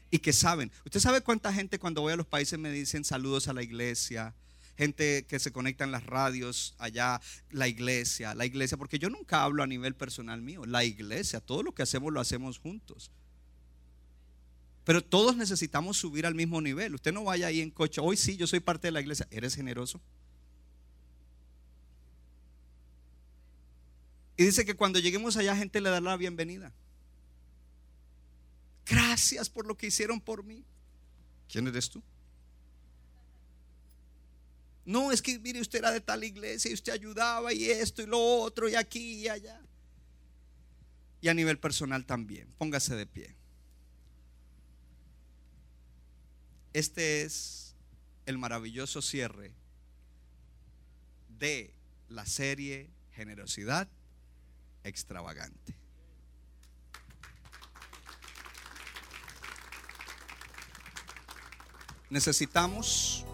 [0.09, 3.47] Y que saben, usted sabe cuánta gente cuando voy a los países me dicen saludos
[3.47, 4.33] a la iglesia,
[4.77, 9.43] gente que se conecta en las radios allá, la iglesia, la iglesia, porque yo nunca
[9.43, 13.11] hablo a nivel personal mío, la iglesia, todo lo que hacemos lo hacemos juntos.
[14.83, 16.95] Pero todos necesitamos subir al mismo nivel.
[16.95, 19.55] Usted no vaya ahí en coche, hoy sí, yo soy parte de la iglesia, ¿eres
[19.55, 20.01] generoso?
[24.37, 26.73] Y dice que cuando lleguemos allá, gente le dará la bienvenida.
[28.87, 30.65] Gracias por lo que hicieron por mí.
[31.47, 32.01] ¿Quién eres tú?
[34.83, 38.07] No, es que mire, usted era de tal iglesia y usted ayudaba y esto y
[38.07, 39.61] lo otro y aquí y allá.
[41.21, 42.47] Y a nivel personal también.
[42.57, 43.35] Póngase de pie.
[46.73, 47.75] Este es
[48.25, 49.53] el maravilloso cierre
[51.27, 51.73] de
[52.07, 53.89] la serie Generosidad
[54.85, 55.75] Extravagante.
[62.09, 63.25] Necesitamos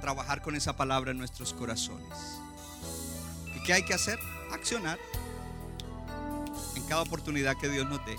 [0.00, 2.18] trabajar con esa palabra en nuestros corazones.
[3.56, 4.20] ¿Y qué hay que hacer?
[4.52, 4.98] Accionar
[6.76, 8.16] en cada oportunidad que Dios nos dé,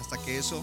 [0.00, 0.62] hasta que eso